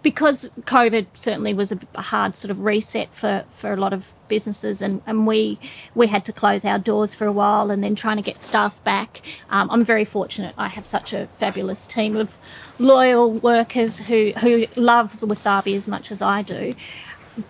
because 0.02 0.50
COVID 0.62 1.06
certainly 1.14 1.52
was 1.52 1.72
a, 1.72 2.00
hard 2.00 2.34
sort 2.34 2.50
of 2.50 2.60
reset 2.60 3.14
for, 3.14 3.44
for 3.56 3.72
a 3.72 3.76
lot 3.76 3.92
of 3.92 4.06
businesses, 4.28 4.80
and, 4.80 5.02
and 5.06 5.26
we 5.26 5.58
we 5.94 6.06
had 6.06 6.24
to 6.24 6.32
close 6.32 6.64
our 6.64 6.78
doors 6.78 7.14
for 7.14 7.26
a 7.26 7.32
while, 7.32 7.70
and 7.70 7.84
then 7.84 7.94
trying 7.94 8.16
to 8.16 8.22
get 8.22 8.40
staff 8.40 8.82
back. 8.84 9.20
Um, 9.50 9.70
I'm 9.70 9.84
very 9.84 10.04
fortunate. 10.04 10.54
I 10.56 10.68
have 10.68 10.86
such 10.86 11.12
a 11.12 11.26
fabulous 11.38 11.86
team 11.86 12.16
of 12.16 12.32
loyal 12.78 13.32
workers 13.32 13.98
who 13.98 14.32
who 14.40 14.66
love 14.76 15.20
the 15.20 15.26
wasabi 15.26 15.76
as 15.76 15.86
much 15.86 16.10
as 16.10 16.22
I 16.22 16.42
do, 16.42 16.74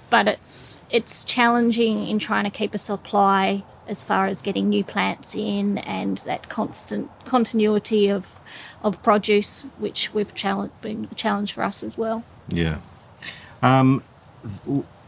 but 0.09 0.27
it's 0.27 0.83
it's 0.91 1.25
challenging 1.25 2.07
in 2.07 2.19
trying 2.19 2.45
to 2.45 2.51
keep 2.51 2.75
a 2.75 2.79
supply 2.79 3.63
as 3.87 4.05
far 4.05 4.27
as 4.27 4.41
getting 4.41 4.69
new 4.69 4.85
plants 4.85 5.35
in 5.35 5.79
and 5.79 6.19
that 6.19 6.49
constant 6.49 7.11
continuity 7.25 8.09
of 8.09 8.27
of 8.83 9.03
produce, 9.03 9.67
which 9.79 10.13
we've 10.15 10.35
challenge, 10.35 10.73
been 10.81 11.09
a 11.11 11.15
challenge 11.15 11.53
for 11.53 11.63
us 11.63 11.83
as 11.83 11.99
well. 11.99 12.25
Yeah. 12.49 12.79
Um, 13.63 14.03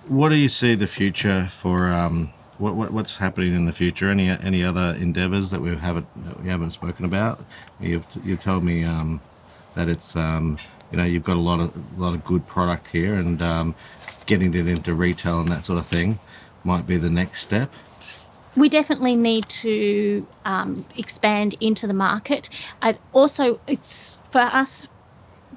what 0.08 0.28
do 0.28 0.35
you 0.37 0.48
see 0.48 0.74
the 0.74 0.87
future 0.87 1.48
for? 1.48 1.92
Um, 1.92 2.32
what, 2.58 2.74
what 2.74 2.92
what's 2.92 3.16
happening 3.16 3.54
in 3.54 3.64
the 3.64 3.72
future? 3.72 4.11
Any 4.11 4.28
any 4.28 4.62
other 4.62 4.94
endeavours 4.98 5.50
that 5.50 5.61
we 5.61 5.74
haven't 5.76 6.06
that 6.24 6.42
we 6.42 6.48
haven't 6.48 6.72
spoken 6.72 7.04
about? 7.04 7.40
You've 7.80 8.06
you've 8.24 8.40
told 8.40 8.62
me 8.62 8.85
um, 8.85 9.20
that 9.74 9.88
it's 9.88 10.14
um, 10.14 10.58
you 10.90 10.98
know 10.98 11.04
you've 11.04 11.24
got 11.24 11.37
a 11.37 11.40
lot 11.40 11.61
of 11.61 11.74
a 11.76 12.00
lot 12.00 12.14
of 12.14 12.24
good 12.24 12.46
product 12.46 12.88
here, 12.88 13.14
and 13.14 13.40
um, 13.40 13.74
getting 14.26 14.54
it 14.54 14.66
into 14.66 14.94
retail 14.94 15.40
and 15.40 15.48
that 15.48 15.64
sort 15.64 15.78
of 15.78 15.87
thing 15.87 16.18
might 16.64 16.87
be 16.87 16.96
the 16.96 17.11
next 17.11 17.42
step. 17.42 17.70
We 18.56 18.68
definitely 18.68 19.16
need 19.16 19.48
to 19.48 20.26
um, 20.44 20.86
expand 20.96 21.54
into 21.60 21.86
the 21.86 21.94
market. 21.94 22.48
I 22.80 22.98
also, 23.12 23.60
it's 23.66 24.20
for 24.30 24.40
us, 24.40 24.88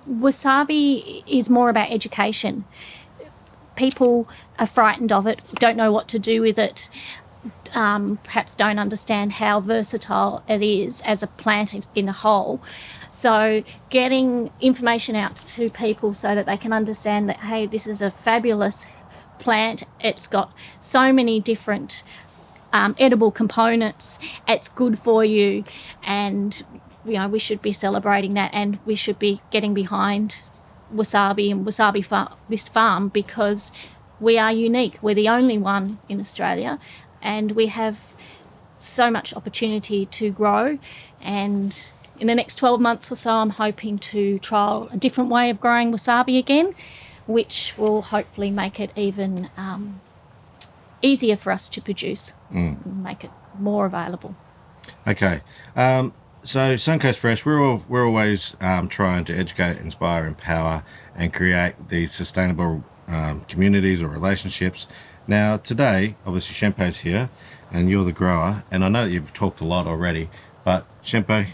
wasabi 0.10 1.24
is 1.28 1.50
more 1.50 1.70
about 1.70 1.92
education. 1.92 2.66
People 3.76 4.30
are 4.58 4.68
frightened 4.68 5.12
of 5.12 5.28
it, 5.28 5.42
don't 5.56 5.76
know 5.76 5.92
what 5.92 6.08
to 6.10 6.20
do 6.20 6.42
with 6.42 6.58
it, 6.58 6.90
um, 7.74 8.20
perhaps 8.24 8.56
don't 8.56 8.80
understand 8.80 9.34
how 9.34 9.60
versatile 9.60 10.44
it 10.48 10.62
is 10.62 11.02
as 11.02 11.22
a 11.22 11.28
plant 11.28 11.88
in- 11.94 12.08
a 12.08 12.14
whole. 12.14 12.62
So, 13.10 13.64
getting 13.90 14.52
information 14.62 15.16
out 15.16 15.36
to 15.36 15.70
people 15.70 16.14
so 16.14 16.36
that 16.36 16.46
they 16.46 16.58
can 16.58 16.72
understand 16.72 17.28
that, 17.30 17.38
hey, 17.38 17.66
this 17.66 17.88
is 17.88 18.02
a 18.02 18.12
fabulous 18.12 18.88
plant. 19.40 19.84
It's 20.00 20.28
got 20.28 20.54
so 20.80 21.12
many 21.12 21.40
different 21.40 22.04
um, 22.76 22.94
edible 23.00 23.32
components. 23.32 24.20
It's 24.48 24.68
good 24.68 25.00
for 25.00 25.24
you, 25.24 25.64
and 26.04 26.62
you 27.06 27.14
know 27.14 27.30
we 27.30 27.40
should 27.40 27.62
be 27.62 27.72
celebrating 27.72 28.34
that, 28.34 28.52
and 28.54 28.80
we 28.86 28.96
should 28.96 29.18
be 29.18 29.42
getting 29.50 29.74
behind 29.74 30.42
wasabi 30.94 31.52
and 31.52 31.66
wasabi 31.66 32.04
far- 32.04 32.36
this 32.50 32.68
farm 32.68 33.08
because 33.08 33.72
we 34.20 34.38
are 34.38 34.52
unique. 34.52 35.00
We're 35.02 35.16
the 35.16 35.30
only 35.30 35.58
one 35.58 36.00
in 36.10 36.20
Australia, 36.20 36.78
and 37.22 37.54
we 37.54 37.68
have 37.68 38.10
so 38.78 39.10
much 39.10 39.34
opportunity 39.34 40.06
to 40.08 40.30
grow. 40.30 40.78
And 41.22 41.72
in 42.20 42.28
the 42.28 42.36
next 42.36 42.58
12 42.58 42.82
months 42.82 43.10
or 43.10 43.16
so, 43.16 43.32
I'm 43.36 43.52
hoping 43.52 43.98
to 44.00 44.38
trial 44.40 44.90
a 44.92 44.98
different 44.98 45.30
way 45.30 45.50
of 45.50 45.62
growing 45.62 45.94
wasabi 45.94 46.38
again, 46.38 46.76
which 47.26 47.74
will 47.78 48.02
hopefully 48.02 48.52
make 48.52 48.82
it 48.82 48.92
even 48.98 49.50
um, 49.56 50.02
easier 51.06 51.38
for 51.38 51.52
us 51.52 51.70
to 51.70 51.82
produce 51.82 52.36
and 52.50 53.04
make 53.04 53.24
it 53.24 53.32
more 53.60 53.86
available. 53.86 54.36
Okay. 55.08 55.42
Um, 55.76 56.14
so 56.44 56.76
Suncoast 56.76 57.16
Fresh, 57.16 57.46
we're 57.46 57.64
all 57.64 57.84
we're 57.88 58.06
always 58.06 58.56
um, 58.62 58.88
trying 58.88 59.26
to 59.26 59.36
educate, 59.36 59.78
inspire, 59.78 60.26
empower, 60.28 60.84
and 61.16 61.34
create 61.34 61.90
these 61.90 62.14
sustainable 62.14 62.84
um, 63.08 63.42
communities 63.48 64.02
or 64.02 64.08
relationships. 64.08 64.88
Now 65.28 65.58
today, 65.58 66.16
obviously, 66.26 66.54
Shimpei's 66.56 67.00
here, 67.00 67.30
and 67.72 67.90
you're 67.90 68.06
the 68.06 68.12
grower, 68.12 68.64
and 68.70 68.86
I 68.86 68.90
know 68.90 69.06
that 69.06 69.12
you've 69.12 69.34
talked 69.34 69.60
a 69.60 69.66
lot 69.66 69.88
already. 69.88 70.30
But 70.64 70.86
Shimpei, 71.04 71.48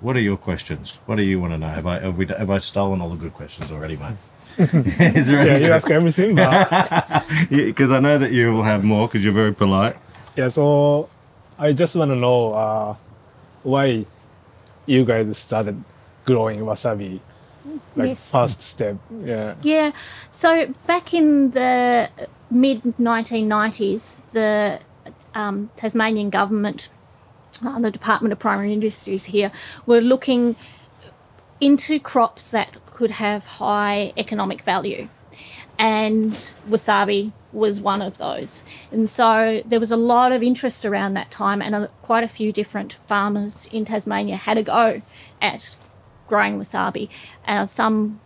what 0.00 0.16
are 0.16 0.20
your 0.20 0.36
questions? 0.38 0.98
What 1.06 1.16
do 1.16 1.22
you 1.22 1.40
want 1.40 1.52
to 1.52 1.58
know? 1.58 1.68
Have 1.68 1.86
I 1.86 2.00
have, 2.00 2.16
we, 2.16 2.26
have 2.26 2.50
I 2.50 2.58
stolen 2.58 3.00
all 3.02 3.10
the 3.10 3.16
good 3.16 3.34
questions 3.34 3.70
already, 3.70 3.96
mate? 3.96 4.16
Is 5.18 5.28
there 5.28 5.44
Yeah, 5.46 5.52
any? 5.54 5.64
you 5.66 5.72
ask 5.72 5.90
everything, 5.90 6.34
but 6.34 6.68
Because 7.50 7.92
I 7.92 8.00
know 8.00 8.18
that 8.18 8.32
you 8.32 8.52
will 8.52 8.64
have 8.64 8.82
more 8.84 9.06
because 9.06 9.22
you're 9.24 9.32
very 9.32 9.54
polite. 9.54 9.96
yeah. 10.36 10.48
So 10.48 11.08
I 11.58 11.72
just 11.72 11.94
want 11.96 12.10
to 12.10 12.16
know 12.16 12.52
uh, 12.52 12.96
why 13.62 14.04
you 14.86 15.04
guys 15.04 15.36
started 15.38 15.82
growing 16.24 16.60
wasabi, 16.60 17.20
like 17.96 18.08
Yes. 18.10 18.30
first 18.30 18.60
step. 18.60 18.96
Yeah. 19.24 19.54
Yeah. 19.62 19.92
So 20.30 20.72
back 20.86 21.14
in 21.14 21.50
the 21.52 22.10
mid 22.50 22.82
1990s, 22.98 24.30
the 24.32 24.80
um, 25.34 25.70
Tasmanian 25.76 26.30
government, 26.30 26.88
uh, 27.64 27.78
the 27.80 27.90
Department 27.90 28.32
of 28.32 28.38
Primary 28.38 28.72
Industries 28.72 29.26
here, 29.26 29.52
were 29.86 30.00
looking 30.00 30.56
into 31.60 31.98
crops 32.00 32.50
that 32.52 32.68
could 32.98 33.12
have 33.12 33.46
high 33.46 34.12
economic 34.16 34.62
value. 34.62 35.08
And 35.78 36.32
wasabi 36.68 37.30
was 37.52 37.80
one 37.80 38.02
of 38.02 38.18
those. 38.18 38.64
And 38.90 39.08
so 39.08 39.62
there 39.64 39.78
was 39.78 39.92
a 39.92 39.96
lot 39.96 40.32
of 40.32 40.42
interest 40.42 40.84
around 40.84 41.14
that 41.14 41.30
time, 41.30 41.62
and 41.62 41.76
uh, 41.76 41.86
quite 42.02 42.24
a 42.24 42.28
few 42.28 42.50
different 42.52 42.96
farmers 43.06 43.68
in 43.70 43.84
Tasmania 43.84 44.34
had 44.34 44.58
a 44.58 44.64
go 44.64 45.00
at 45.40 45.76
growing 46.26 46.58
wasabi. 46.58 47.08
Uh, 47.46 47.66
some 47.66 48.20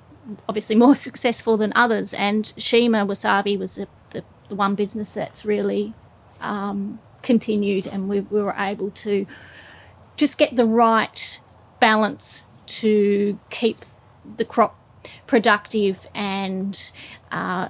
obviously 0.49 0.75
more 0.75 0.95
successful 1.09 1.59
than 1.59 1.75
others, 1.77 2.15
and 2.15 2.55
Shima 2.57 3.05
Wasabi 3.05 3.59
was 3.59 3.75
the, 3.75 3.89
the, 4.13 4.25
the 4.49 4.55
one 4.55 4.75
business 4.75 5.13
that's 5.13 5.45
really 5.45 5.93
um, 6.41 6.99
continued, 7.21 7.87
and 7.87 8.09
we, 8.09 8.21
we 8.21 8.41
were 8.41 8.57
able 8.57 8.91
to 8.91 9.27
just 10.17 10.39
get 10.39 10.57
the 10.57 10.65
right 10.65 11.41
balance 11.79 12.47
to 12.81 13.39
keep 13.51 13.85
the 14.37 14.45
crop 14.45 14.79
productive 15.27 16.07
and 16.15 16.93
uh, 17.31 17.69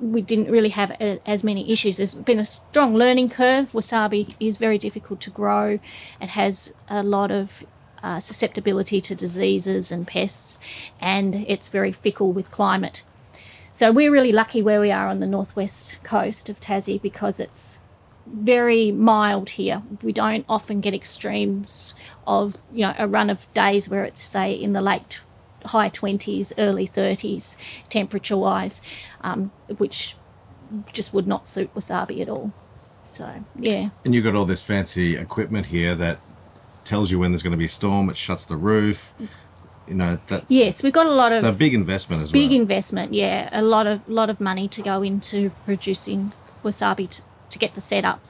we 0.00 0.22
didn't 0.22 0.50
really 0.50 0.70
have 0.70 0.90
a, 0.92 1.20
as 1.26 1.44
many 1.44 1.70
issues. 1.70 1.98
There's 1.98 2.14
been 2.14 2.38
a 2.38 2.44
strong 2.44 2.94
learning 2.94 3.30
curve. 3.30 3.72
Wasabi 3.72 4.34
is 4.40 4.56
very 4.56 4.78
difficult 4.78 5.20
to 5.22 5.30
grow. 5.30 5.78
It 6.20 6.30
has 6.30 6.74
a 6.88 7.02
lot 7.02 7.30
of 7.30 7.64
uh, 8.02 8.18
susceptibility 8.18 9.00
to 9.02 9.14
diseases 9.14 9.92
and 9.92 10.06
pests, 10.06 10.58
and 11.00 11.44
it's 11.46 11.68
very 11.68 11.92
fickle 11.92 12.32
with 12.32 12.50
climate. 12.50 13.02
So 13.70 13.92
we're 13.92 14.10
really 14.10 14.32
lucky 14.32 14.62
where 14.62 14.80
we 14.80 14.90
are 14.90 15.06
on 15.06 15.20
the 15.20 15.26
northwest 15.26 16.02
coast 16.02 16.48
of 16.48 16.60
Tassie 16.60 17.00
because 17.00 17.38
it's 17.38 17.80
very 18.26 18.90
mild 18.90 19.50
here. 19.50 19.82
We 20.02 20.12
don't 20.12 20.44
often 20.48 20.80
get 20.80 20.94
extremes 20.94 21.94
of 22.26 22.56
you 22.72 22.86
know 22.86 22.94
a 22.98 23.06
run 23.06 23.28
of 23.28 23.52
days 23.54 23.88
where 23.88 24.04
it's 24.04 24.22
say 24.22 24.52
in 24.52 24.72
the 24.72 24.80
late 24.80 25.20
high 25.66 25.90
20s, 25.90 26.52
early 26.58 26.86
30s 26.88 27.56
temperature 27.88 28.36
wise, 28.36 28.82
um, 29.22 29.50
which 29.78 30.16
just 30.92 31.12
would 31.12 31.26
not 31.26 31.48
suit 31.48 31.74
wasabi 31.74 32.20
at 32.20 32.28
all. 32.28 32.52
So 33.04 33.44
yeah, 33.58 33.90
And 34.04 34.14
you've 34.14 34.24
got 34.24 34.34
all 34.34 34.44
this 34.44 34.62
fancy 34.62 35.16
equipment 35.16 35.66
here 35.66 35.94
that 35.96 36.20
tells 36.84 37.10
you 37.10 37.18
when 37.18 37.32
there's 37.32 37.42
going 37.42 37.52
to 37.52 37.58
be 37.58 37.64
a 37.64 37.68
storm. 37.68 38.08
It 38.08 38.16
shuts 38.16 38.44
the 38.44 38.56
roof. 38.56 39.12
You 39.88 39.94
know 39.96 40.18
that. 40.28 40.44
yes, 40.46 40.84
we've 40.84 40.92
got 40.92 41.06
a 41.06 41.10
lot 41.10 41.32
of 41.32 41.38
It's 41.38 41.44
a 41.44 41.52
big 41.52 41.74
investment 41.74 42.22
as 42.22 42.30
big 42.30 42.42
well. 42.42 42.48
Big 42.50 42.60
investment. 42.60 43.12
Yeah, 43.12 43.48
a 43.52 43.62
lot 43.62 43.88
of 43.88 44.08
lot 44.08 44.30
of 44.30 44.40
money 44.40 44.68
to 44.68 44.82
go 44.82 45.02
into 45.02 45.50
producing 45.64 46.32
wasabi 46.62 47.10
to, 47.10 47.22
to 47.48 47.58
get 47.58 47.74
the 47.74 47.80
setup 47.80 48.20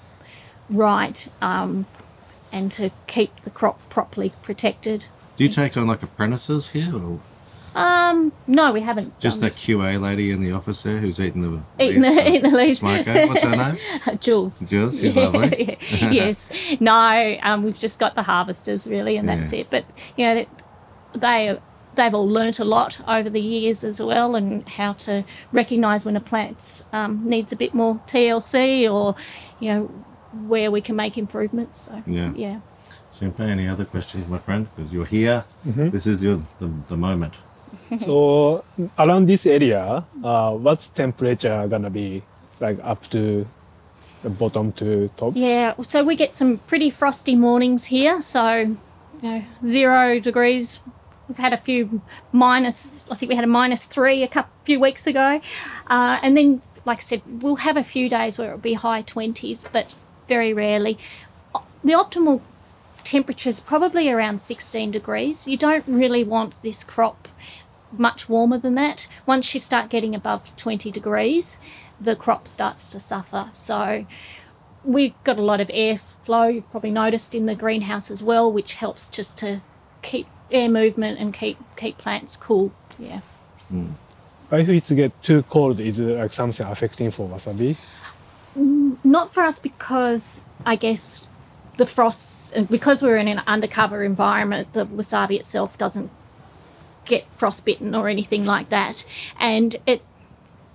right 0.71 1.29
um, 1.43 1.85
and 2.51 2.73
to 2.73 2.91
keep 3.07 3.41
the 3.41 3.51
crop 3.51 3.87
properly 3.91 4.33
protected. 4.43 5.07
Do 5.41 5.45
you 5.45 5.51
take 5.51 5.75
on 5.79 5.87
like 5.87 6.03
apprentices 6.03 6.69
here, 6.69 6.95
or 6.95 7.19
Um, 7.75 8.31
no, 8.47 8.73
we 8.73 8.83
haven't. 8.83 9.19
just 9.21 9.41
done 9.41 9.49
that 9.49 9.57
QA 9.57 9.99
lady 9.99 10.33
in 10.33 10.43
the 10.43 10.53
office 10.53 10.83
there 10.83 10.99
who's 10.99 11.19
eating 11.19 11.41
the 11.41 11.63
Eating 11.83 12.03
the- 12.03 12.11
leaves 12.11 12.29
eating 12.29 12.43
the 12.51 12.57
leaves. 12.59 12.79
Smoker. 12.81 13.27
What's 13.27 13.43
her 13.43 13.57
name? 13.57 13.79
Jules. 14.21 14.61
Jules. 14.61 15.01
She's 15.01 15.17
lovely. 15.17 15.79
yes. 15.91 16.53
No, 16.79 17.39
um, 17.43 17.63
we've 17.63 17.79
just 17.79 17.99
got 17.99 18.17
the 18.17 18.23
harvesters 18.23 18.87
really, 18.87 19.17
and 19.17 19.27
that's 19.27 19.55
Yeah. 19.55 19.61
it. 19.61 19.69
But 19.71 19.87
you 20.19 20.27
know, 20.27 20.45
they 21.15 21.59
they've 21.95 22.15
all 22.15 22.29
learnt 22.29 22.59
a 22.61 22.65
lot 22.67 22.99
over 23.09 23.31
the 23.31 23.41
years 23.41 23.83
as 23.83 23.99
well, 23.99 24.35
and 24.35 24.69
how 24.69 24.93
to 25.09 25.25
recognise 25.53 26.05
when 26.05 26.17
a 26.17 26.21
plant 26.21 26.85
um, 26.93 27.23
needs 27.27 27.51
a 27.51 27.57
bit 27.57 27.73
more 27.73 27.99
TLC, 28.07 28.93
or 28.93 29.15
you 29.59 29.73
know, 29.73 29.85
where 30.47 30.71
we 30.71 30.83
can 30.83 30.97
make 30.97 31.17
improvements. 31.17 31.79
So 31.81 32.03
Yeah. 32.07 32.33
yeah. 32.37 32.61
Shimpei, 33.21 33.51
any 33.51 33.69
other 33.69 33.85
questions, 33.85 34.27
my 34.29 34.39
friend? 34.39 34.67
Because 34.75 34.93
you're 34.93 35.05
here. 35.05 35.45
This 35.65 36.07
is 36.07 36.23
your 36.23 36.43
the, 36.59 36.73
the 36.89 36.97
moment. 36.97 37.35
so 38.01 38.65
around 38.99 39.27
this 39.27 39.47
area, 39.47 40.05
uh, 40.25 40.53
what's 40.53 40.89
temperature 40.89 41.67
gonna 41.69 41.91
be 41.91 42.23
like 42.61 42.79
up 42.83 43.09
to 43.11 43.47
the 44.23 44.31
bottom 44.31 44.73
to 44.73 45.09
top? 45.17 45.35
Yeah, 45.37 45.75
so 45.83 46.03
we 46.03 46.17
get 46.17 46.35
some 46.35 46.59
pretty 46.59 46.91
frosty 46.91 47.37
mornings 47.37 47.85
here. 47.85 48.21
So, 48.21 48.57
you 48.57 48.79
know, 49.23 49.45
zero 49.67 50.19
degrees. 50.19 50.81
We've 51.29 51.39
had 51.39 51.53
a 51.53 51.59
few 51.59 52.01
minus. 52.33 53.05
I 53.11 53.15
think 53.15 53.29
we 53.29 53.37
had 53.37 53.45
a 53.45 53.49
minus 53.49 53.85
three 53.85 54.23
a 54.23 54.29
couple 54.29 54.51
few 54.65 54.81
weeks 54.81 55.07
ago, 55.07 55.41
uh, 55.89 56.19
and 56.23 56.37
then, 56.37 56.63
like 56.85 56.99
I 56.99 57.03
said, 57.03 57.23
we'll 57.27 57.57
have 57.57 57.77
a 57.77 57.85
few 57.85 58.09
days 58.09 58.39
where 58.39 58.49
it'll 58.49 58.59
be 58.59 58.75
high 58.75 59.03
twenties, 59.03 59.67
but 59.73 59.95
very 60.27 60.53
rarely. 60.53 60.99
The 61.83 61.93
optimal 61.93 62.43
temperature 63.05 63.49
is 63.49 63.61
probably 63.61 64.11
around 64.11 64.41
16 64.41 64.91
degrees. 64.91 65.47
You 65.47 65.57
don't 65.57 65.85
really 65.87 66.25
want 66.25 66.61
this 66.63 66.85
crop 66.85 67.29
much 67.93 68.29
warmer 68.29 68.59
than 68.59 68.75
that. 68.77 69.09
Once 69.27 69.53
you 69.55 69.61
start 69.61 69.91
getting 69.91 70.15
above 70.15 70.55
20 70.57 70.91
degrees, 70.91 71.61
the 72.01 72.17
crop 72.17 72.47
starts 72.47 72.91
to 72.91 73.01
suffer. 73.01 73.49
So 73.53 74.07
we've 74.85 75.15
got 75.25 75.39
a 75.39 75.43
lot 75.43 75.61
of 75.61 75.69
airflow, 75.69 76.55
you've 76.55 76.71
probably 76.71 76.91
noticed 76.91 77.35
in 77.35 77.47
the 77.47 77.55
greenhouse 77.55 78.11
as 78.11 78.23
well, 78.23 78.51
which 78.51 78.75
helps 78.75 79.09
just 79.09 79.39
to 79.39 79.61
keep 80.03 80.27
air 80.51 80.69
movement 80.69 81.19
and 81.19 81.33
keep 81.33 81.59
keep 81.77 81.99
plants 81.99 82.37
cool. 82.37 82.73
Yeah. 82.99 83.21
Hmm. 83.69 83.93
If 84.51 84.69
it 84.69 84.97
get 84.97 85.23
too 85.23 85.43
cold, 85.45 85.79
is 85.79 86.01
it 86.01 86.19
like 86.19 86.33
something 86.33 86.67
affecting 86.67 87.11
for 87.13 87.29
wasabi? 87.29 87.77
Not 89.05 89.33
for 89.33 89.45
us 89.45 89.61
because 89.61 90.43
I 90.67 90.75
guess 90.75 91.27
the 91.81 91.87
frosts, 91.87 92.53
and 92.53 92.69
because 92.69 93.03
we're 93.03 93.17
in 93.17 93.27
an 93.27 93.41
undercover 93.47 94.03
environment, 94.03 94.71
the 94.75 94.85
wasabi 94.85 95.39
itself 95.39 95.79
doesn't 95.79 96.11
get 97.07 97.25
frostbitten 97.33 97.95
or 97.95 98.07
anything 98.07 98.45
like 98.45 98.69
that, 98.69 99.07
and 99.41 99.77
it 99.87 100.03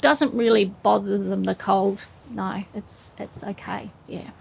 doesn't 0.01 0.33
really 0.33 0.65
bother 0.65 1.19
them 1.19 1.43
the 1.43 1.53
cold. 1.53 1.99
No, 2.31 2.63
it's 2.73 3.13
it's 3.19 3.43
okay. 3.43 3.91
Yeah. 4.07 4.31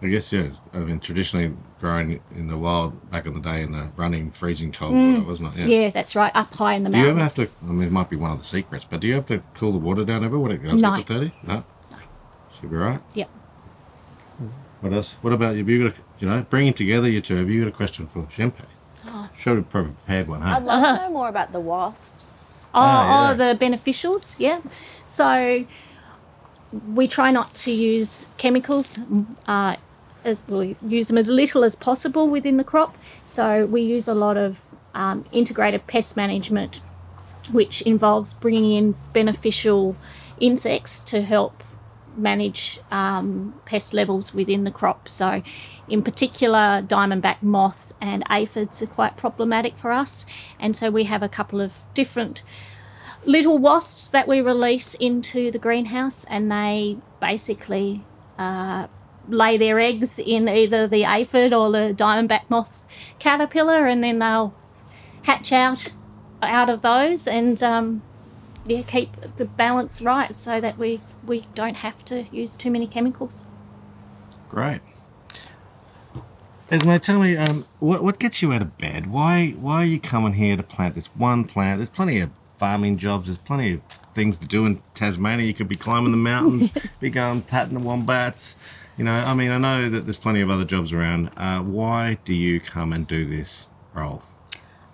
I 0.00 0.06
guess 0.06 0.32
yeah. 0.32 0.48
I 0.72 0.78
mean, 0.78 1.00
traditionally 1.00 1.54
grown 1.80 2.18
in 2.34 2.48
the 2.48 2.56
wild 2.56 3.10
back 3.10 3.26
in 3.26 3.34
the 3.34 3.40
day 3.40 3.60
in 3.62 3.72
the 3.72 3.90
running, 3.94 4.30
freezing 4.30 4.72
cold 4.72 4.94
water, 4.94 5.26
wasn't 5.26 5.54
it? 5.54 5.68
Yeah, 5.68 5.80
yeah. 5.80 5.90
that's 5.90 6.16
right. 6.16 6.32
Up 6.34 6.54
high 6.54 6.74
in 6.74 6.82
the 6.82 6.88
Do 6.88 6.96
you 6.96 7.08
ever 7.08 7.14
mountains. 7.14 7.36
have 7.36 7.48
to? 7.48 7.66
I 7.66 7.72
mean, 7.72 7.88
it 7.88 7.92
might 7.92 8.08
be 8.08 8.16
one 8.16 8.30
What 14.80 14.92
else? 14.92 15.16
What 15.22 15.32
about 15.32 15.56
have 15.56 15.68
you 15.68 15.88
got? 15.88 15.96
A, 15.96 16.00
you 16.20 16.28
know, 16.28 16.46
bringing 16.48 16.72
together 16.72 17.08
you 17.08 17.20
two. 17.20 17.36
Have 17.36 17.50
you 17.50 17.62
got 17.64 17.68
a 17.68 17.76
question 17.76 18.06
for 18.06 18.22
Shimpei? 18.24 18.64
Oh. 19.06 19.28
Should 19.36 19.56
have 19.56 19.68
probably 19.70 19.92
prepared 19.92 20.28
one, 20.28 20.42
huh? 20.42 20.56
I'd 20.56 20.64
love 20.64 20.98
to 20.98 21.04
know 21.04 21.10
more 21.10 21.28
about 21.28 21.52
the 21.52 21.60
wasps. 21.60 22.60
Oh, 22.74 22.80
Ah, 22.80 23.30
oh, 23.30 23.34
the 23.34 23.56
beneficials, 23.58 24.36
yeah. 24.38 24.60
So 25.04 25.64
we 26.94 27.08
try 27.08 27.30
not 27.30 27.54
to 27.54 27.70
use 27.70 28.28
chemicals. 28.36 28.98
Uh, 29.46 29.76
as 30.24 30.42
we 30.48 30.76
use 30.86 31.08
them 31.08 31.18
as 31.18 31.28
little 31.28 31.64
as 31.64 31.74
possible 31.74 32.28
within 32.28 32.56
the 32.56 32.64
crop. 32.64 32.96
So 33.26 33.66
we 33.66 33.82
use 33.82 34.08
a 34.08 34.14
lot 34.14 34.36
of 34.36 34.60
um, 34.94 35.24
integrated 35.32 35.86
pest 35.86 36.16
management, 36.16 36.80
which 37.50 37.82
involves 37.82 38.34
bringing 38.34 38.72
in 38.72 38.94
beneficial 39.12 39.96
insects 40.40 41.02
to 41.04 41.22
help 41.22 41.62
manage 42.16 42.80
um, 42.90 43.54
pest 43.64 43.94
levels 43.94 44.34
within 44.34 44.64
the 44.64 44.70
crop. 44.70 45.08
So, 45.08 45.42
in 45.88 46.02
particular, 46.02 46.82
diamondback 46.86 47.42
moth 47.42 47.92
and 48.00 48.22
aphids 48.28 48.82
are 48.82 48.86
quite 48.86 49.16
problematic 49.16 49.76
for 49.76 49.92
us, 49.92 50.26
and 50.58 50.76
so 50.76 50.90
we 50.90 51.04
have 51.04 51.22
a 51.22 51.28
couple 51.28 51.60
of 51.60 51.72
different 51.94 52.42
little 53.24 53.58
wasps 53.58 54.08
that 54.10 54.28
we 54.28 54.40
release 54.40 54.94
into 54.94 55.50
the 55.50 55.58
greenhouse, 55.58 56.24
and 56.24 56.50
they 56.50 56.98
basically 57.20 58.04
uh, 58.38 58.86
lay 59.28 59.56
their 59.56 59.78
eggs 59.78 60.18
in 60.18 60.48
either 60.48 60.86
the 60.86 61.04
aphid 61.04 61.52
or 61.52 61.70
the 61.70 61.94
diamondback 61.96 62.48
moth 62.48 62.84
caterpillar, 63.18 63.86
and 63.86 64.02
then 64.02 64.18
they'll 64.18 64.54
hatch 65.22 65.52
out 65.52 65.92
out 66.42 66.70
of 66.70 66.82
those 66.82 67.26
and 67.26 67.62
um, 67.62 68.02
yeah, 68.66 68.82
keep 68.82 69.10
the 69.36 69.44
balance 69.44 70.00
right 70.02 70.38
so 70.38 70.60
that 70.60 70.78
we 70.78 71.00
we 71.28 71.46
don't 71.54 71.76
have 71.76 72.04
to 72.06 72.26
use 72.32 72.56
too 72.56 72.70
many 72.70 72.86
chemicals. 72.86 73.46
Great. 74.48 74.80
Esme, 76.70 76.96
tell 76.96 77.20
me, 77.20 77.36
um, 77.36 77.66
what 77.78 78.02
what 78.02 78.18
gets 78.18 78.42
you 78.42 78.52
out 78.52 78.62
of 78.62 78.76
bed? 78.76 79.06
Why 79.06 79.50
why 79.50 79.82
are 79.82 79.86
you 79.86 80.00
coming 80.00 80.34
here 80.34 80.56
to 80.56 80.62
plant 80.62 80.94
this 80.94 81.06
one 81.06 81.44
plant? 81.44 81.78
There's 81.78 81.88
plenty 81.88 82.20
of 82.20 82.30
farming 82.58 82.98
jobs. 82.98 83.28
There's 83.28 83.38
plenty 83.38 83.74
of 83.74 83.82
things 84.12 84.36
to 84.38 84.46
do 84.46 84.66
in 84.66 84.82
Tasmania. 84.94 85.46
You 85.46 85.54
could 85.54 85.68
be 85.68 85.76
climbing 85.76 86.10
the 86.10 86.18
mountains, 86.18 86.70
be 87.00 87.08
going 87.08 87.42
patting 87.42 87.74
the 87.74 87.80
wombats. 87.80 88.54
You 88.98 89.04
know, 89.04 89.12
I 89.12 89.32
mean, 89.32 89.50
I 89.50 89.58
know 89.58 89.88
that 89.88 90.06
there's 90.06 90.18
plenty 90.18 90.40
of 90.40 90.50
other 90.50 90.64
jobs 90.64 90.92
around. 90.92 91.30
Uh, 91.36 91.60
why 91.60 92.18
do 92.24 92.34
you 92.34 92.60
come 92.60 92.92
and 92.92 93.06
do 93.06 93.24
this 93.24 93.68
role? 93.94 94.22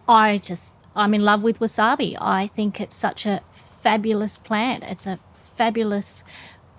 I 0.07 0.38
just 0.38 0.75
I'm 0.94 1.14
in 1.14 1.25
love 1.25 1.42
with 1.42 1.59
wasabi. 1.59 2.16
I 2.20 2.47
think 2.49 2.81
it's 2.81 2.94
such 2.94 3.27
a 3.27 3.42
fabulous 3.83 4.37
plant. 4.37 4.85
It's 4.85 5.07
a 5.07 5.18
fabulous 5.56 6.24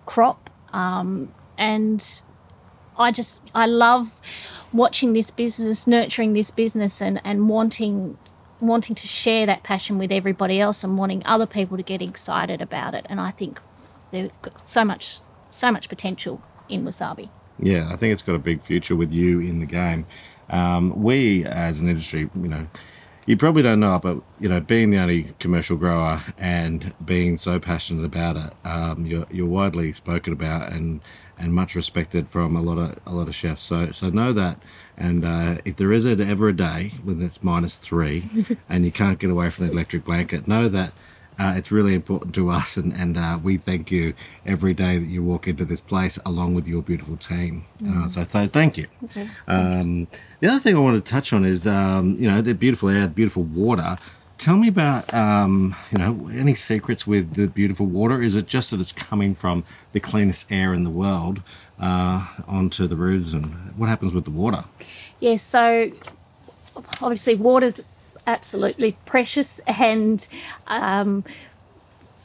crop, 0.05 0.49
um, 0.73 1.33
and 1.57 2.21
I 2.97 3.11
just 3.11 3.41
I 3.53 3.65
love 3.65 4.19
watching 4.73 5.13
this 5.13 5.31
business, 5.31 5.87
nurturing 5.87 6.33
this 6.33 6.51
business, 6.51 7.01
and 7.01 7.21
and 7.23 7.49
wanting 7.49 8.17
wanting 8.61 8.95
to 8.95 9.07
share 9.07 9.45
that 9.45 9.63
passion 9.63 9.97
with 9.97 10.11
everybody 10.11 10.59
else, 10.59 10.83
and 10.83 10.97
wanting 10.97 11.23
other 11.25 11.45
people 11.45 11.77
to 11.77 11.83
get 11.83 12.01
excited 12.01 12.61
about 12.61 12.93
it. 12.93 13.05
And 13.09 13.19
I 13.19 13.31
think 13.31 13.61
there's 14.11 14.31
so 14.65 14.85
much 14.85 15.19
so 15.49 15.71
much 15.71 15.89
potential 15.89 16.41
in 16.69 16.83
wasabi. 16.83 17.29
Yeah, 17.59 17.89
I 17.91 17.95
think 17.95 18.11
it's 18.11 18.21
got 18.21 18.35
a 18.35 18.39
big 18.39 18.61
future 18.61 18.95
with 18.95 19.13
you 19.13 19.39
in 19.39 19.59
the 19.59 19.65
game. 19.65 20.05
Um, 20.49 21.01
we, 21.01 21.45
as 21.45 21.79
an 21.79 21.87
industry, 21.87 22.29
you 22.35 22.47
know, 22.47 22.67
you 23.25 23.35
probably 23.35 23.63
don't 23.63 23.79
know, 23.79 23.99
but 23.99 24.21
you 24.39 24.47
know, 24.47 24.59
being 24.59 24.91
the 24.91 24.97
only 24.97 25.33
commercial 25.39 25.77
grower 25.77 26.21
and 26.37 26.93
being 27.03 27.37
so 27.37 27.59
passionate 27.59 28.05
about 28.05 28.37
it, 28.37 28.53
um, 28.63 29.05
you're, 29.05 29.25
you're 29.31 29.47
widely 29.47 29.93
spoken 29.93 30.33
about 30.33 30.71
and 30.71 31.01
and 31.37 31.53
much 31.53 31.75
respected 31.75 32.29
from 32.29 32.55
a 32.55 32.61
lot 32.61 32.77
of 32.77 32.97
a 33.05 33.11
lot 33.11 33.27
of 33.27 33.35
chefs. 33.35 33.63
So 33.63 33.91
so 33.91 34.09
know 34.09 34.31
that. 34.33 34.59
And 34.97 35.25
uh, 35.25 35.57
if 35.65 35.75
there 35.75 35.91
is 35.91 36.05
ever 36.05 36.49
a 36.49 36.53
day 36.53 36.93
when 37.03 37.21
it's 37.21 37.43
minus 37.43 37.77
three 37.77 38.29
and 38.69 38.85
you 38.85 38.91
can't 38.91 39.19
get 39.19 39.29
away 39.29 39.49
from 39.49 39.67
the 39.67 39.71
electric 39.73 40.05
blanket, 40.05 40.47
know 40.47 40.69
that 40.69 40.93
uh, 41.37 41.53
it's 41.57 41.71
really 41.71 41.93
important 41.93 42.33
to 42.35 42.49
us, 42.49 42.77
and, 42.77 42.93
and 42.93 43.17
uh, 43.17 43.37
we 43.41 43.57
thank 43.57 43.91
you 43.91 44.13
every 44.45 44.73
day 44.73 44.97
that 44.97 45.07
you 45.07 45.23
walk 45.23 45.47
into 45.47 45.65
this 45.65 45.81
place 45.81 46.17
along 46.25 46.55
with 46.55 46.67
your 46.67 46.81
beautiful 46.81 47.17
team. 47.17 47.65
Uh, 47.87 48.07
so 48.07 48.23
th- 48.23 48.51
thank 48.51 48.77
you. 48.77 48.87
Um, 49.47 50.07
the 50.39 50.47
other 50.47 50.59
thing 50.59 50.75
I 50.75 50.79
want 50.79 51.03
to 51.03 51.11
touch 51.11 51.33
on 51.33 51.45
is, 51.45 51.67
um, 51.67 52.15
you 52.19 52.29
know, 52.29 52.41
the 52.41 52.53
beautiful 52.53 52.89
air, 52.89 53.01
the 53.01 53.09
beautiful 53.09 53.43
water. 53.43 53.97
Tell 54.37 54.57
me 54.57 54.67
about, 54.67 55.13
um, 55.13 55.75
you 55.91 55.97
know, 55.97 56.29
any 56.33 56.55
secrets 56.55 57.07
with 57.07 57.35
the 57.35 57.47
beautiful 57.47 57.85
water? 57.85 58.21
Is 58.21 58.35
it 58.35 58.47
just 58.47 58.71
that 58.71 58.81
it's 58.81 58.91
coming 58.91 59.33
from 59.33 59.63
the 59.93 59.99
cleanest 59.99 60.51
air 60.51 60.73
in 60.73 60.83
the 60.83 60.89
world 60.89 61.41
uh, 61.79 62.27
onto 62.47 62.87
the 62.87 62.95
roofs, 62.95 63.33
and 63.33 63.73
what 63.77 63.87
happens 63.89 64.13
with 64.13 64.25
the 64.25 64.31
water? 64.31 64.65
Yes, 65.19 65.41
so 65.41 65.91
obviously 67.01 67.35
water's 67.35 67.81
absolutely 68.27 68.97
precious 69.05 69.59
and 69.67 70.27
um, 70.67 71.23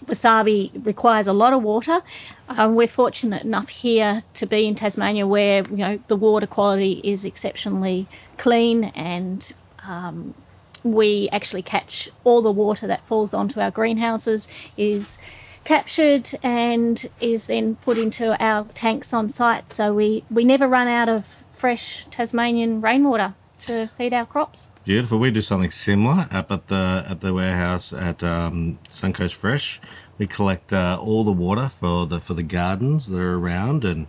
wasabi 0.06 0.70
requires 0.84 1.26
a 1.26 1.32
lot 1.32 1.52
of 1.52 1.62
water. 1.62 2.00
Um, 2.48 2.74
we're 2.74 2.88
fortunate 2.88 3.42
enough 3.42 3.68
here 3.68 4.22
to 4.34 4.46
be 4.46 4.66
in 4.66 4.74
Tasmania 4.74 5.26
where 5.26 5.66
you 5.68 5.76
know 5.76 5.98
the 6.08 6.16
water 6.16 6.46
quality 6.46 7.00
is 7.04 7.24
exceptionally 7.24 8.06
clean 8.38 8.84
and 8.84 9.52
um, 9.86 10.34
we 10.82 11.28
actually 11.32 11.62
catch 11.62 12.10
all 12.24 12.42
the 12.42 12.50
water 12.50 12.86
that 12.86 13.04
falls 13.04 13.34
onto 13.34 13.60
our 13.60 13.70
greenhouses 13.70 14.48
is 14.76 15.18
captured 15.64 16.30
and 16.42 17.06
is 17.20 17.48
then 17.48 17.76
put 17.76 17.98
into 17.98 18.42
our 18.42 18.64
tanks 18.72 19.12
on 19.12 19.28
site 19.28 19.70
so 19.70 19.92
we, 19.92 20.24
we 20.30 20.42
never 20.42 20.66
run 20.66 20.88
out 20.88 21.08
of 21.08 21.36
fresh 21.52 22.06
Tasmanian 22.10 22.80
rainwater 22.80 23.34
to 23.58 23.88
feed 23.98 24.14
our 24.14 24.24
crops. 24.24 24.68
Beautiful. 24.90 25.20
We 25.20 25.30
do 25.30 25.40
something 25.40 25.70
similar 25.70 26.26
up 26.32 26.50
at 26.50 26.66
the 26.66 27.04
at 27.08 27.20
the 27.20 27.32
warehouse 27.32 27.92
at 27.92 28.24
um, 28.24 28.76
Suncoast 28.88 29.34
Fresh. 29.34 29.80
We 30.18 30.26
collect 30.26 30.72
uh, 30.72 30.98
all 31.00 31.22
the 31.22 31.30
water 31.30 31.68
for 31.68 32.06
the 32.06 32.18
for 32.18 32.34
the 32.34 32.42
gardens 32.42 33.06
that 33.06 33.20
are 33.20 33.38
around, 33.38 33.84
and 33.84 34.08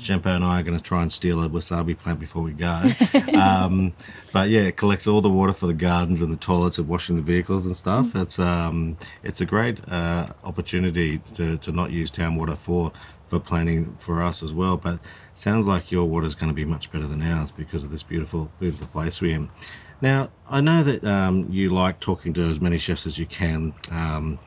Shimpei 0.00 0.34
and 0.34 0.44
I 0.44 0.58
are 0.58 0.62
going 0.64 0.76
to 0.76 0.82
try 0.82 1.02
and 1.02 1.12
steal 1.12 1.40
a 1.44 1.48
wasabi 1.48 1.96
plant 1.96 2.18
before 2.18 2.42
we 2.42 2.50
go. 2.50 2.90
um, 3.38 3.94
but 4.32 4.48
yeah, 4.48 4.62
it 4.62 4.76
collects 4.76 5.06
all 5.06 5.20
the 5.20 5.30
water 5.30 5.52
for 5.52 5.68
the 5.68 5.74
gardens 5.74 6.20
and 6.20 6.32
the 6.32 6.36
toilets 6.36 6.78
and 6.78 6.88
washing 6.88 7.14
the 7.14 7.22
vehicles 7.22 7.64
and 7.64 7.76
stuff. 7.76 8.16
It's 8.16 8.40
um, 8.40 8.98
it's 9.22 9.40
a 9.40 9.46
great 9.46 9.78
uh, 9.88 10.26
opportunity 10.42 11.20
to, 11.34 11.56
to 11.58 11.70
not 11.70 11.92
use 11.92 12.10
town 12.10 12.34
water 12.34 12.56
for 12.56 12.90
for 13.28 13.38
planting 13.38 13.94
for 13.98 14.20
us 14.22 14.42
as 14.42 14.52
well. 14.52 14.76
But 14.76 14.98
sounds 15.36 15.68
like 15.68 15.92
your 15.92 16.04
water 16.04 16.26
is 16.26 16.34
going 16.34 16.50
to 16.50 16.54
be 16.54 16.64
much 16.64 16.90
better 16.90 17.06
than 17.06 17.22
ours 17.22 17.52
because 17.52 17.84
of 17.84 17.92
this 17.92 18.02
beautiful 18.02 18.50
beautiful 18.58 18.88
place 18.88 19.20
we're 19.20 19.36
in. 19.36 19.50
Now 20.00 20.30
I 20.48 20.60
know 20.60 20.82
that 20.82 21.04
um, 21.04 21.48
you 21.50 21.70
like 21.70 22.00
talking 22.00 22.32
to 22.34 22.42
as 22.48 22.60
many 22.60 22.78
chefs 22.78 23.06
as 23.06 23.18
you 23.18 23.26
can. 23.26 23.74
Um, 23.90 24.38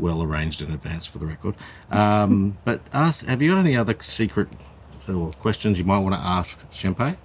well 0.00 0.22
arranged 0.22 0.62
in 0.62 0.72
advance 0.72 1.06
for 1.06 1.18
the 1.18 1.26
record. 1.26 1.54
Um, 1.90 2.56
but 2.64 2.80
ask, 2.92 3.26
have 3.26 3.42
you 3.42 3.52
got 3.52 3.60
any 3.60 3.76
other 3.76 3.94
secret 4.00 4.48
or 5.08 5.32
questions 5.32 5.78
you 5.78 5.84
might 5.84 5.98
want 5.98 6.14
to 6.14 6.20
ask 6.20 6.68
Shimpei? 6.70 7.16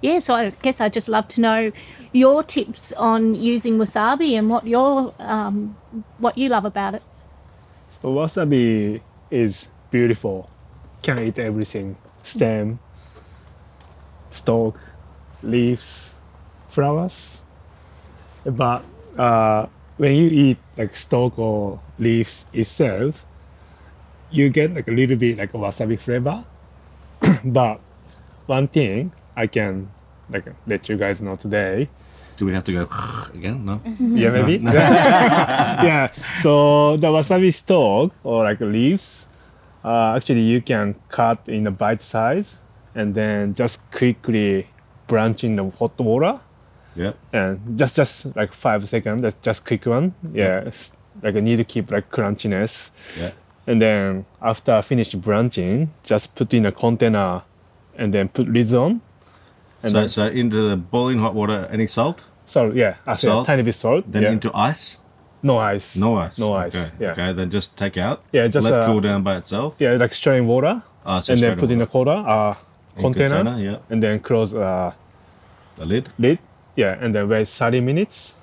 Yeah, 0.00 0.18
so 0.18 0.34
I 0.34 0.50
guess 0.62 0.80
I'd 0.80 0.92
just 0.92 1.08
love 1.08 1.28
to 1.28 1.40
know 1.40 1.72
your 2.12 2.42
tips 2.42 2.92
on 2.94 3.34
using 3.34 3.76
wasabi 3.76 4.38
and 4.38 4.48
what 4.48 4.66
your 4.66 5.14
um, 5.18 5.76
what 6.18 6.38
you 6.38 6.48
love 6.48 6.64
about 6.64 6.94
it. 6.94 7.02
So 7.90 8.08
wasabi 8.08 9.02
is 9.30 9.68
beautiful. 9.90 10.48
Can 11.02 11.18
eat 11.18 11.38
everything. 11.38 11.96
Stem, 12.22 12.78
stalk, 14.30 14.78
leaves, 15.42 16.09
flowers. 16.70 17.42
But 18.44 18.84
uh, 19.18 19.66
when 19.96 20.14
you 20.14 20.28
eat 20.28 20.58
like 20.76 20.94
stalk 20.94 21.38
or 21.38 21.80
leaves 21.98 22.46
itself, 22.52 23.26
you 24.30 24.48
get 24.48 24.74
like 24.74 24.88
a 24.88 24.92
little 24.92 25.16
bit 25.16 25.38
like 25.38 25.52
a 25.54 25.58
wasabi 25.58 26.00
flavor. 26.00 26.44
but 27.44 27.80
one 28.46 28.68
thing 28.68 29.12
I 29.36 29.46
can 29.46 29.90
like 30.30 30.46
let 30.66 30.88
you 30.88 30.96
guys 30.96 31.20
know 31.20 31.36
today 31.36 31.88
Do 32.40 32.46
we 32.46 32.54
have 32.54 32.64
to 32.64 32.72
go 32.72 32.88
again? 33.34 33.66
No. 33.66 33.82
yeah, 34.00 34.30
maybe. 34.30 34.64
yeah. 34.64 36.08
So 36.40 36.96
the 36.96 37.08
wasabi 37.08 37.52
stalk 37.52 38.14
or 38.24 38.44
like 38.44 38.60
leaves, 38.60 39.28
uh, 39.84 40.16
actually 40.16 40.40
you 40.40 40.62
can 40.62 40.94
cut 41.10 41.46
in 41.46 41.66
a 41.66 41.70
bite 41.70 42.00
size 42.00 42.56
and 42.94 43.14
then 43.14 43.52
just 43.52 43.84
quickly 43.92 44.66
branch 45.06 45.44
in 45.44 45.56
the 45.56 45.68
hot 45.78 45.98
water 46.00 46.40
Yep. 46.96 47.16
and 47.32 47.78
just 47.78 47.96
just 47.96 48.36
like 48.36 48.52
five 48.52 48.88
seconds. 48.88 49.22
That's 49.22 49.36
just 49.42 49.64
quick 49.64 49.86
one. 49.86 50.14
Yeah. 50.32 50.60
it's 50.66 50.92
Like 51.22 51.36
I 51.36 51.40
need 51.40 51.56
to 51.56 51.64
keep 51.64 51.90
like 51.90 52.10
crunchiness. 52.10 52.90
Yeah. 53.18 53.32
And 53.66 53.80
then 53.80 54.26
after 54.42 54.72
I 54.72 54.82
finish 54.82 55.14
branching, 55.14 55.92
just 56.02 56.34
put 56.34 56.52
in 56.54 56.66
a 56.66 56.72
container 56.72 57.42
and 57.96 58.12
then 58.12 58.28
put 58.28 58.48
lids 58.48 58.74
on. 58.74 59.00
And 59.82 59.92
So, 59.92 60.00
then, 60.00 60.08
so 60.08 60.26
into 60.26 60.68
the 60.68 60.76
boiling 60.76 61.18
hot 61.18 61.34
water, 61.34 61.68
any 61.70 61.86
salt? 61.86 62.24
salt, 62.46 62.74
yeah, 62.74 62.96
after 63.06 63.26
Salt. 63.26 63.46
tiny 63.46 63.62
bit 63.62 63.74
salt. 63.74 64.04
Then 64.10 64.22
yeah. 64.22 64.32
into 64.32 64.50
ice? 64.54 64.98
no 65.42 65.58
ice. 65.58 65.96
No 65.96 66.16
ice. 66.16 66.38
No 66.38 66.52
ice. 66.54 66.76
Okay. 66.76 66.90
Yeah. 67.00 67.12
Okay. 67.12 67.32
Then 67.32 67.50
just 67.50 67.76
take 67.76 67.96
out. 67.96 68.22
Yeah, 68.32 68.46
just, 68.48 68.64
let 68.64 68.74
uh, 68.74 68.86
cool 68.86 69.00
down 69.00 69.22
by 69.22 69.36
itself. 69.36 69.74
Yeah, 69.78 69.92
like 69.96 70.12
strain 70.12 70.46
water. 70.46 70.82
Oh, 71.06 71.20
so 71.20 71.32
and 71.32 71.42
then 71.42 71.58
put 71.58 71.70
in 71.70 71.80
a 71.80 71.86
quarter 71.86 72.10
uh, 72.10 72.54
container, 72.98 73.36
container, 73.36 73.58
yeah. 73.58 73.78
and 73.88 74.02
then 74.02 74.20
close 74.20 74.52
uh, 74.52 74.92
the 75.76 75.84
lid. 75.86 76.10
lid. 76.18 76.38
Yeah, 76.80 76.96
and 77.02 77.14
then 77.14 77.28
wait 77.28 77.46
30 77.48 77.80
minutes, 77.80 78.34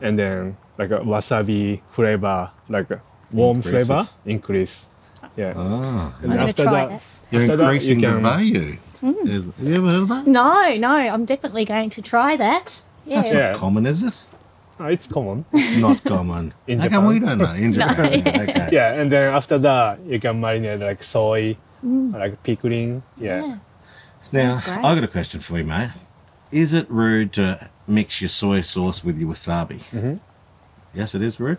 and 0.00 0.18
then 0.18 0.56
like 0.78 0.90
a 0.90 0.98
wasabi 1.00 1.80
flavor, 1.92 2.50
like 2.68 2.90
a 2.90 3.00
warm 3.32 3.58
Increases. 3.58 3.86
flavor 3.86 4.08
increase. 4.26 4.88
Yeah. 5.36 5.52
Ah, 5.56 6.12
and 6.22 6.32
I'm 6.32 6.38
gonna 6.38 6.52
try 6.52 6.86
that. 6.86 7.02
you're 7.30 7.42
after 7.42 7.56
that, 7.56 7.62
you 7.62 7.70
increasing 7.70 8.00
the 8.00 8.06
can- 8.06 8.22
value. 8.22 8.76
Is- 9.24 9.44
Have 9.44 9.68
you 9.68 9.74
ever 9.80 9.90
heard 9.90 10.02
of 10.02 10.08
that? 10.08 10.26
No, 10.26 10.74
no, 10.86 10.94
I'm 11.14 11.24
definitely 11.24 11.64
going 11.64 11.90
to 11.90 12.00
try 12.02 12.36
that. 12.46 12.82
Yeah. 13.06 13.16
That's 13.16 13.32
Yeah. 13.32 13.50
not 13.52 13.56
common, 13.60 13.86
is 13.86 14.02
it? 14.02 14.14
Uh, 14.80 14.86
it's 14.94 15.06
common. 15.06 15.44
Not 15.86 16.02
common. 16.02 16.52
In 16.66 16.80
How 16.80 16.88
come 16.88 17.06
we 17.06 17.20
Japan? 17.20 17.38
don't 17.38 17.46
know? 17.46 17.54
In 17.64 17.72
Japan. 17.78 18.26
okay. 18.48 18.68
yeah, 18.72 18.98
and 19.00 19.06
then 19.12 19.32
after 19.32 19.56
that, 19.58 20.00
you 20.10 20.18
can 20.18 20.40
marinate 20.40 20.80
like 20.88 21.00
soy, 21.02 21.56
like 22.22 22.42
pickling. 22.42 23.02
Yeah. 23.16 23.40
Yeah. 23.42 23.46
Now, 23.46 23.60
Sounds 24.56 24.60
great. 24.66 24.82
I've 24.84 24.96
got 24.98 25.04
a 25.04 25.12
question 25.18 25.38
for 25.40 25.58
you, 25.58 25.64
mate. 25.64 25.90
Is 26.54 26.72
it 26.72 26.86
rude 26.88 27.32
to 27.34 27.68
mix 27.88 28.20
your 28.22 28.28
soy 28.30 28.60
sauce 28.62 29.02
with 29.02 29.18
your 29.18 29.32
wasabi? 29.34 29.80
Mm-hmm. 29.90 30.14
Yes, 30.94 31.14
it 31.16 31.22
is 31.22 31.40
rude. 31.40 31.58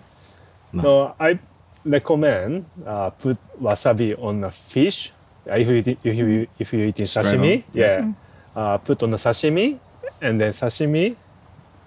So 0.74 1.14
I 1.20 1.40
recommend 1.84 2.66
uh, 2.86 3.10
put 3.12 3.38
wasabi 3.62 4.16
on 4.22 4.44
a 4.44 4.52
fish 4.52 5.12
Uh, 5.48 5.62
If 5.62 5.68
you 5.70 5.76
eat- 5.76 6.00
if 6.04 6.16
you 6.18 6.48
if 6.58 6.74
you 6.74 6.80
eating 6.90 7.06
Straight 7.06 7.26
sashimi, 7.26 7.56
on? 7.58 7.64
yeah, 7.74 8.12
uh, 8.56 8.78
put 8.80 9.04
on 9.04 9.12
the 9.12 9.18
sashimi, 9.18 9.78
and 10.22 10.42
then 10.42 10.52
sashimi, 10.54 11.16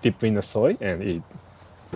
dip 0.03 0.23
in 0.23 0.35
the 0.38 0.42
soy 0.42 0.77
and 0.81 1.03
eat. 1.03 1.23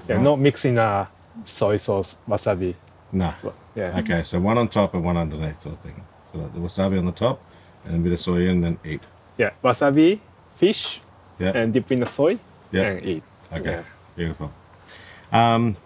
Yeah, 0.09 0.18
not 0.20 0.40
mixing 0.40 0.77
uh, 0.79 1.07
soy 1.44 1.77
sauce 1.79 2.18
wasabi. 2.27 2.75
No. 3.12 3.31
Yeah. 3.77 4.01
Okay, 4.01 4.22
so 4.25 4.40
one 4.40 4.59
on 4.59 4.66
top 4.68 4.94
and 4.94 5.05
one 5.05 5.16
underneath, 5.16 5.61
sort 5.61 5.77
of 5.77 5.81
thing. 5.87 6.03
So 6.33 6.38
like 6.40 6.53
the 6.53 6.59
wasabi 6.59 6.98
on 6.98 7.07
the 7.07 7.12
top, 7.14 7.38
and 7.85 7.94
a 7.94 7.98
bit 8.01 8.12
of 8.12 8.18
soy 8.20 8.48
and 8.51 8.64
then 8.64 8.79
eat. 8.85 9.03
Yeah, 9.38 9.51
wasabi, 9.62 10.18
fish, 10.51 11.01
Yeah. 11.42 11.52
and 11.55 11.72
dip 11.72 11.90
in 11.92 12.00
the 12.00 12.07
soy 12.07 12.38
Yeah. 12.70 12.83
and 12.83 13.05
eat. 13.05 13.22
Okay, 13.52 13.70
Yeah. 13.70 13.83
beautiful. 14.16 14.52
Um, 15.33 15.76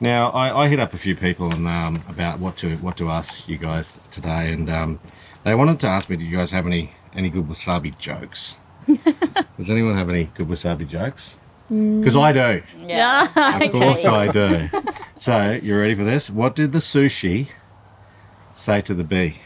now 0.00 0.30
I, 0.30 0.64
I 0.64 0.68
hit 0.68 0.80
up 0.80 0.92
a 0.94 0.98
few 0.98 1.14
people 1.14 1.52
and 1.54 1.66
um, 1.68 2.02
about 2.08 2.38
what 2.40 2.56
to 2.58 2.76
what 2.78 2.96
to 2.96 3.10
ask 3.10 3.48
you 3.48 3.56
guys 3.58 4.00
today, 4.10 4.52
and 4.52 4.68
um, 4.68 4.98
they 5.44 5.54
wanted 5.54 5.78
to 5.80 5.86
ask 5.88 6.10
me, 6.10 6.16
do 6.16 6.24
you 6.24 6.36
guys 6.36 6.50
have 6.50 6.66
any 6.66 6.90
any 7.14 7.30
good 7.30 7.46
wasabi 7.48 7.96
jokes? 7.98 8.58
Does 9.56 9.70
anyone 9.70 9.94
have 9.96 10.10
any 10.10 10.24
good 10.36 10.48
wasabi 10.48 10.86
jokes? 10.88 11.36
Because 11.70 12.16
I 12.16 12.32
do. 12.32 12.62
Yeah. 12.84 13.24
Of 13.62 13.72
course 13.80 14.04
I 14.04 14.26
do. 14.30 14.68
So 15.16 15.58
you 15.62 15.78
ready 15.78 15.94
for 15.94 16.04
this? 16.04 16.28
What 16.28 16.54
did 16.56 16.72
the 16.72 16.80
sushi 16.80 17.48
say 18.52 18.80
to 18.82 18.92
the 18.94 19.04
bee? 19.04 19.36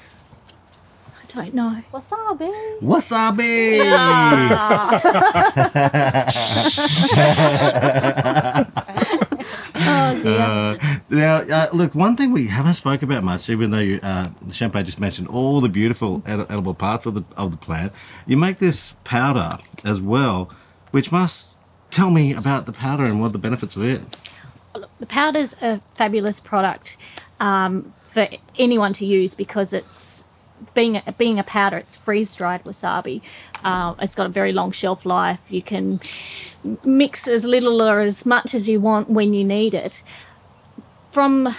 I 1.34 1.42
don't 1.42 1.54
know. 1.54 1.82
Wasabi. 1.92 2.80
Wasabi. 2.80 3.78
Oh 9.80 10.20
dear. 10.22 10.40
Uh, 10.40 10.76
now, 11.08 11.36
uh, 11.36 11.68
look, 11.72 11.94
one 11.94 12.16
thing 12.16 12.32
we 12.32 12.48
haven't 12.48 12.74
spoke 12.74 13.02
about 13.02 13.22
much, 13.22 13.48
even 13.48 13.70
though 13.70 13.78
you, 13.78 14.00
uh, 14.02 14.28
Shimpei 14.48 14.84
just 14.84 14.98
mentioned 14.98 15.28
all 15.28 15.60
the 15.60 15.68
beautiful 15.68 16.22
ed- 16.26 16.40
edible 16.50 16.74
parts 16.74 17.06
of 17.06 17.14
the 17.14 17.22
of 17.36 17.52
the 17.52 17.56
plant, 17.56 17.92
you 18.26 18.36
make 18.36 18.58
this 18.58 18.94
powder 19.04 19.58
as 19.84 20.00
well, 20.00 20.50
which 20.90 21.12
must 21.12 21.58
tell 21.90 22.10
me 22.10 22.32
about 22.34 22.66
the 22.66 22.72
powder 22.72 23.04
and 23.04 23.20
what 23.20 23.32
the 23.32 23.38
benefits 23.38 23.76
of 23.76 23.84
it. 23.84 24.02
the 24.98 25.06
powder's 25.06 25.54
a 25.62 25.80
fabulous 25.94 26.40
product 26.40 26.96
um, 27.40 27.94
for 28.08 28.28
anyone 28.58 28.92
to 28.94 29.06
use 29.06 29.34
because 29.34 29.72
it's 29.72 30.17
being 30.74 30.96
a, 30.96 31.12
being 31.12 31.38
a 31.38 31.44
powder. 31.44 31.76
It's 31.76 31.96
freeze 31.96 32.34
dried 32.34 32.64
wasabi. 32.64 33.20
Uh, 33.64 33.94
it's 34.00 34.14
got 34.14 34.26
a 34.26 34.30
very 34.30 34.52
long 34.52 34.70
shelf 34.72 35.04
life. 35.04 35.40
You 35.48 35.62
can 35.62 36.00
mix 36.84 37.26
as 37.28 37.44
little 37.44 37.82
or 37.82 38.00
as 38.00 38.26
much 38.26 38.54
as 38.54 38.68
you 38.68 38.80
want 38.80 39.10
when 39.10 39.34
you 39.34 39.44
need 39.44 39.74
it. 39.74 40.02
From 41.10 41.54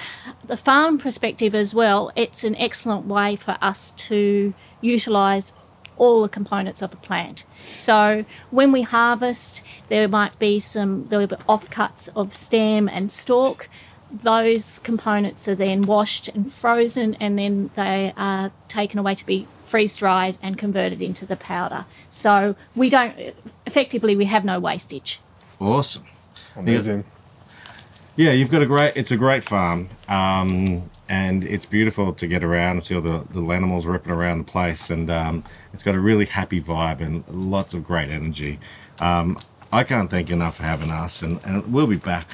the 0.46 0.58
farm 0.58 0.98
perspective 0.98 1.56
as 1.56 1.74
well, 1.74 2.12
it's 2.16 2.44
an 2.44 2.56
excellent 2.56 3.06
way 3.06 3.36
for 3.36 3.58
us 3.62 3.92
to 3.92 4.54
utilize 4.82 5.54
all 5.98 6.22
the 6.22 6.30
components 6.30 6.82
of 6.82 6.94
a 6.94 6.96
plant. 6.96 7.44
So 7.62 8.26
when 8.52 8.72
we 8.72 8.84
harvest, 8.84 9.62
there 9.90 10.08
might 10.08 10.38
be 10.40 10.60
some 10.60 11.08
there 11.10 11.20
will 11.20 11.28
be 11.28 11.36
offcuts 11.48 12.10
of 12.16 12.34
stem 12.34 12.88
and 12.88 13.12
stalk. 13.12 13.70
Those 14.12 14.80
components 14.80 15.48
are 15.48 15.56
then 15.56 15.84
washed 15.84 16.28
and 16.30 16.52
frozen, 16.52 17.16
and 17.16 17.38
then 17.38 17.70
they 17.76 18.14
are 18.18 18.52
taken 18.68 19.00
away 19.00 19.16
to 19.16 19.26
be 19.26 19.48
freeze 19.68 19.98
dried 19.98 20.38
and 20.42 20.58
converted 20.58 21.02
into 21.02 21.26
the 21.26 21.36
powder. 21.36 21.86
So 22.10 22.56
we 22.76 22.90
don't 22.90 23.16
effectively 23.66 24.16
we 24.16 24.26
have 24.26 24.44
no 24.44 24.60
wastage. 24.60 25.20
Awesome. 25.60 26.06
Amazing. 26.56 27.06
Yeah, 28.16 28.32
you've 28.32 28.52
got 28.52 28.62
a 28.62 28.66
great. 28.66 28.98
It's 28.98 29.12
a 29.12 29.18
great 29.18 29.44
farm, 29.46 29.88
um, 30.10 30.90
and 31.08 31.44
it's 31.46 31.66
beautiful 31.66 32.12
to 32.14 32.28
get 32.28 32.44
around 32.44 32.72
and 32.72 32.84
see 32.84 32.96
all 32.96 33.02
the 33.02 33.24
little 33.34 33.54
animals 33.54 33.86
ripping 33.86 34.12
around 34.12 34.40
the 34.40 34.44
place, 34.44 34.90
and 34.90 35.10
um, 35.10 35.44
it's 35.74 35.84
got 35.84 35.96
a 35.96 36.00
really 36.00 36.26
happy 36.26 36.60
vibe 36.60 37.00
and 37.00 37.24
lots 37.30 37.74
of 37.74 37.86
great 37.86 38.10
energy. 38.10 38.60
Um, 39.00 39.40
I 39.72 39.86
can't 39.86 40.10
thank 40.10 40.30
you 40.30 40.36
enough 40.36 40.58
for 40.58 40.64
having 40.64 40.90
us, 40.92 41.22
and, 41.22 41.40
and 41.46 41.72
we'll 41.72 41.88
be 41.88 41.96
back. 41.96 42.28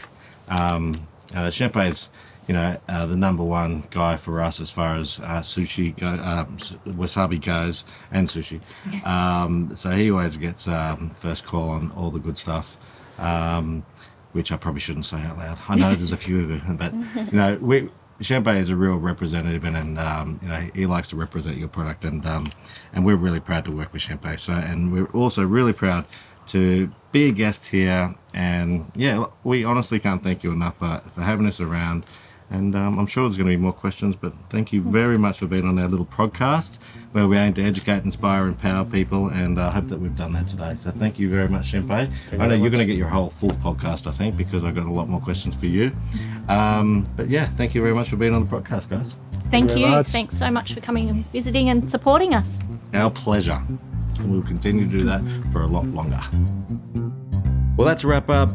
Um, 0.47 1.07
uh, 1.35 1.49
Shimpei's, 1.49 2.09
you 2.47 2.53
know, 2.53 2.77
uh, 2.87 3.05
the 3.05 3.15
number 3.15 3.43
one 3.43 3.83
guy 3.91 4.17
for 4.17 4.39
us 4.39 4.61
as 4.61 4.71
far 4.71 4.95
as 4.95 5.19
uh, 5.19 5.41
sushi, 5.41 5.95
go, 5.97 6.07
uh, 6.07 6.45
wasabi 6.93 7.43
goes, 7.43 7.85
and 8.11 8.27
sushi. 8.27 8.61
Um, 9.05 9.75
so 9.75 9.91
he 9.91 10.09
always 10.11 10.37
gets 10.37 10.67
um, 10.67 11.11
first 11.11 11.45
call 11.45 11.69
on 11.69 11.91
all 11.91 12.09
the 12.09 12.19
good 12.19 12.37
stuff. 12.37 12.77
Um, 13.17 13.85
which 14.33 14.51
I 14.51 14.57
probably 14.57 14.81
shouldn't 14.81 15.05
say 15.05 15.21
out 15.21 15.37
loud. 15.37 15.57
I 15.69 15.75
know 15.75 15.95
there's 15.95 16.11
a 16.11 16.17
few 16.17 16.41
of 16.41 16.49
them, 16.49 16.75
but 16.75 16.93
you 17.31 17.37
know, 17.37 17.57
we 17.61 17.89
Shimpei 18.19 18.59
is 18.61 18.69
a 18.69 18.75
real 18.75 18.95
representative, 18.95 19.63
and, 19.63 19.75
and 19.75 19.99
um, 19.99 20.39
you 20.41 20.47
know 20.47 20.69
he 20.73 20.85
likes 20.85 21.07
to 21.09 21.15
represent 21.15 21.57
your 21.57 21.67
product, 21.67 22.05
and 22.05 22.25
um, 22.25 22.51
and 22.93 23.05
we're 23.05 23.15
really 23.15 23.39
proud 23.39 23.65
to 23.65 23.71
work 23.71 23.91
with 23.91 24.01
Shimpei. 24.01 24.39
So, 24.39 24.53
and 24.53 24.91
we're 24.91 25.07
also 25.07 25.45
really 25.45 25.73
proud 25.73 26.05
to 26.47 26.91
be 27.11 27.29
a 27.29 27.31
guest 27.31 27.67
here, 27.67 28.15
and 28.33 28.91
yeah, 28.95 29.25
we 29.43 29.63
honestly 29.63 29.99
can't 29.99 30.21
thank 30.23 30.43
you 30.43 30.51
enough 30.51 30.77
for, 30.77 31.01
for 31.13 31.21
having 31.21 31.45
us 31.47 31.59
around. 31.59 32.05
And 32.49 32.75
um, 32.75 32.99
I'm 32.99 33.07
sure 33.07 33.23
there's 33.23 33.37
going 33.37 33.49
to 33.49 33.57
be 33.57 33.61
more 33.61 33.73
questions, 33.73 34.15
but 34.15 34.33
thank 34.49 34.71
you 34.71 34.81
very 34.81 35.17
much 35.17 35.39
for 35.39 35.47
being 35.47 35.67
on 35.67 35.79
our 35.79 35.87
little 35.87 36.05
podcast 36.05 36.77
where 37.11 37.27
we 37.27 37.37
aim 37.37 37.53
to 37.55 37.63
educate, 37.63 38.03
inspire, 38.03 38.45
empower 38.45 38.85
people. 38.85 39.29
And 39.29 39.59
I 39.59 39.71
hope 39.71 39.87
that 39.87 39.99
we've 39.99 40.15
done 40.15 40.33
that 40.33 40.47
today. 40.47 40.75
So 40.77 40.91
thank 40.91 41.17
you 41.17 41.29
very 41.29 41.49
much, 41.49 41.71
Shimpei. 41.71 42.11
you 42.11 42.15
I 42.33 42.37
know 42.37 42.49
very 42.49 42.59
you're 42.59 42.69
going 42.69 42.81
to 42.81 42.85
get 42.85 42.97
your 42.97 43.07
whole 43.07 43.31
full 43.31 43.49
podcast, 43.49 44.05
I 44.05 44.11
think, 44.11 44.37
because 44.37 44.63
I've 44.63 44.75
got 44.75 44.85
a 44.85 44.91
lot 44.91 45.09
more 45.09 45.21
questions 45.21 45.55
for 45.55 45.65
you. 45.65 45.91
Um, 46.47 47.07
but 47.15 47.29
yeah, 47.29 47.47
thank 47.47 47.73
you 47.73 47.81
very 47.81 47.95
much 47.95 48.09
for 48.09 48.15
being 48.15 48.35
on 48.35 48.47
the 48.47 48.61
podcast, 48.61 48.89
guys. 48.89 49.15
Thank 49.49 49.69
very 49.69 49.81
you. 49.81 50.03
Thanks 50.03 50.37
so 50.37 50.51
much 50.51 50.73
for 50.73 50.81
coming 50.81 51.09
and 51.09 51.25
visiting 51.31 51.69
and 51.69 51.87
supporting 51.87 52.35
us. 52.35 52.59
Our 52.93 53.09
pleasure. 53.09 53.61
And 54.19 54.31
we'll 54.31 54.41
continue 54.41 54.89
to 54.89 54.97
do 54.97 55.03
that 55.05 55.21
for 55.51 55.61
a 55.61 55.67
lot 55.67 55.85
longer. 55.87 56.21
Well, 57.77 57.87
that's 57.87 58.03
a 58.03 58.07
wrap 58.07 58.29
up. 58.29 58.49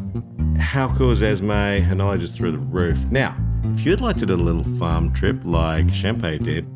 How 0.59 0.95
cool 0.97 1.11
is 1.11 1.23
Esmè? 1.23 1.83
Her 1.83 1.95
knowledge 1.95 2.23
is 2.23 2.37
through 2.37 2.53
the 2.53 2.59
roof. 2.59 3.05
Now, 3.11 3.37
if 3.65 3.85
you'd 3.85 4.01
like 4.01 4.17
to 4.17 4.27
do 4.27 4.35
a 4.35 4.37
little 4.37 4.65
farm 4.79 5.13
trip 5.13 5.39
like 5.45 5.87
Shimpei 5.87 6.43
did, 6.43 6.67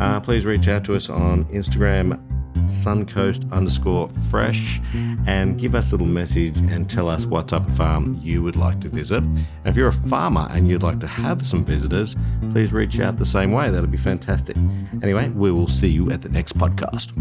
uh, 0.00 0.20
please 0.20 0.44
reach 0.44 0.68
out 0.68 0.84
to 0.84 0.94
us 0.94 1.10
on 1.10 1.44
Instagram, 1.46 2.24
suncoast 2.68 3.50
underscore 3.52 4.08
fresh, 4.30 4.80
and 5.26 5.58
give 5.58 5.74
us 5.74 5.88
a 5.90 5.94
little 5.94 6.06
message 6.06 6.56
and 6.56 6.88
tell 6.88 7.08
us 7.08 7.26
what 7.26 7.48
type 7.48 7.66
of 7.66 7.76
farm 7.76 8.18
you 8.22 8.42
would 8.42 8.56
like 8.56 8.80
to 8.80 8.88
visit. 8.88 9.24
And 9.24 9.46
if 9.66 9.76
you're 9.76 9.88
a 9.88 9.92
farmer 9.92 10.48
and 10.50 10.68
you'd 10.68 10.82
like 10.82 11.00
to 11.00 11.06
have 11.06 11.44
some 11.46 11.64
visitors, 11.64 12.16
please 12.52 12.72
reach 12.72 13.00
out 13.00 13.18
the 13.18 13.24
same 13.24 13.52
way. 13.52 13.70
That'd 13.70 13.90
be 13.90 13.98
fantastic. 13.98 14.56
Anyway, 15.02 15.28
we 15.30 15.50
will 15.50 15.68
see 15.68 15.88
you 15.88 16.10
at 16.10 16.20
the 16.20 16.28
next 16.28 16.56
podcast. 16.56 17.12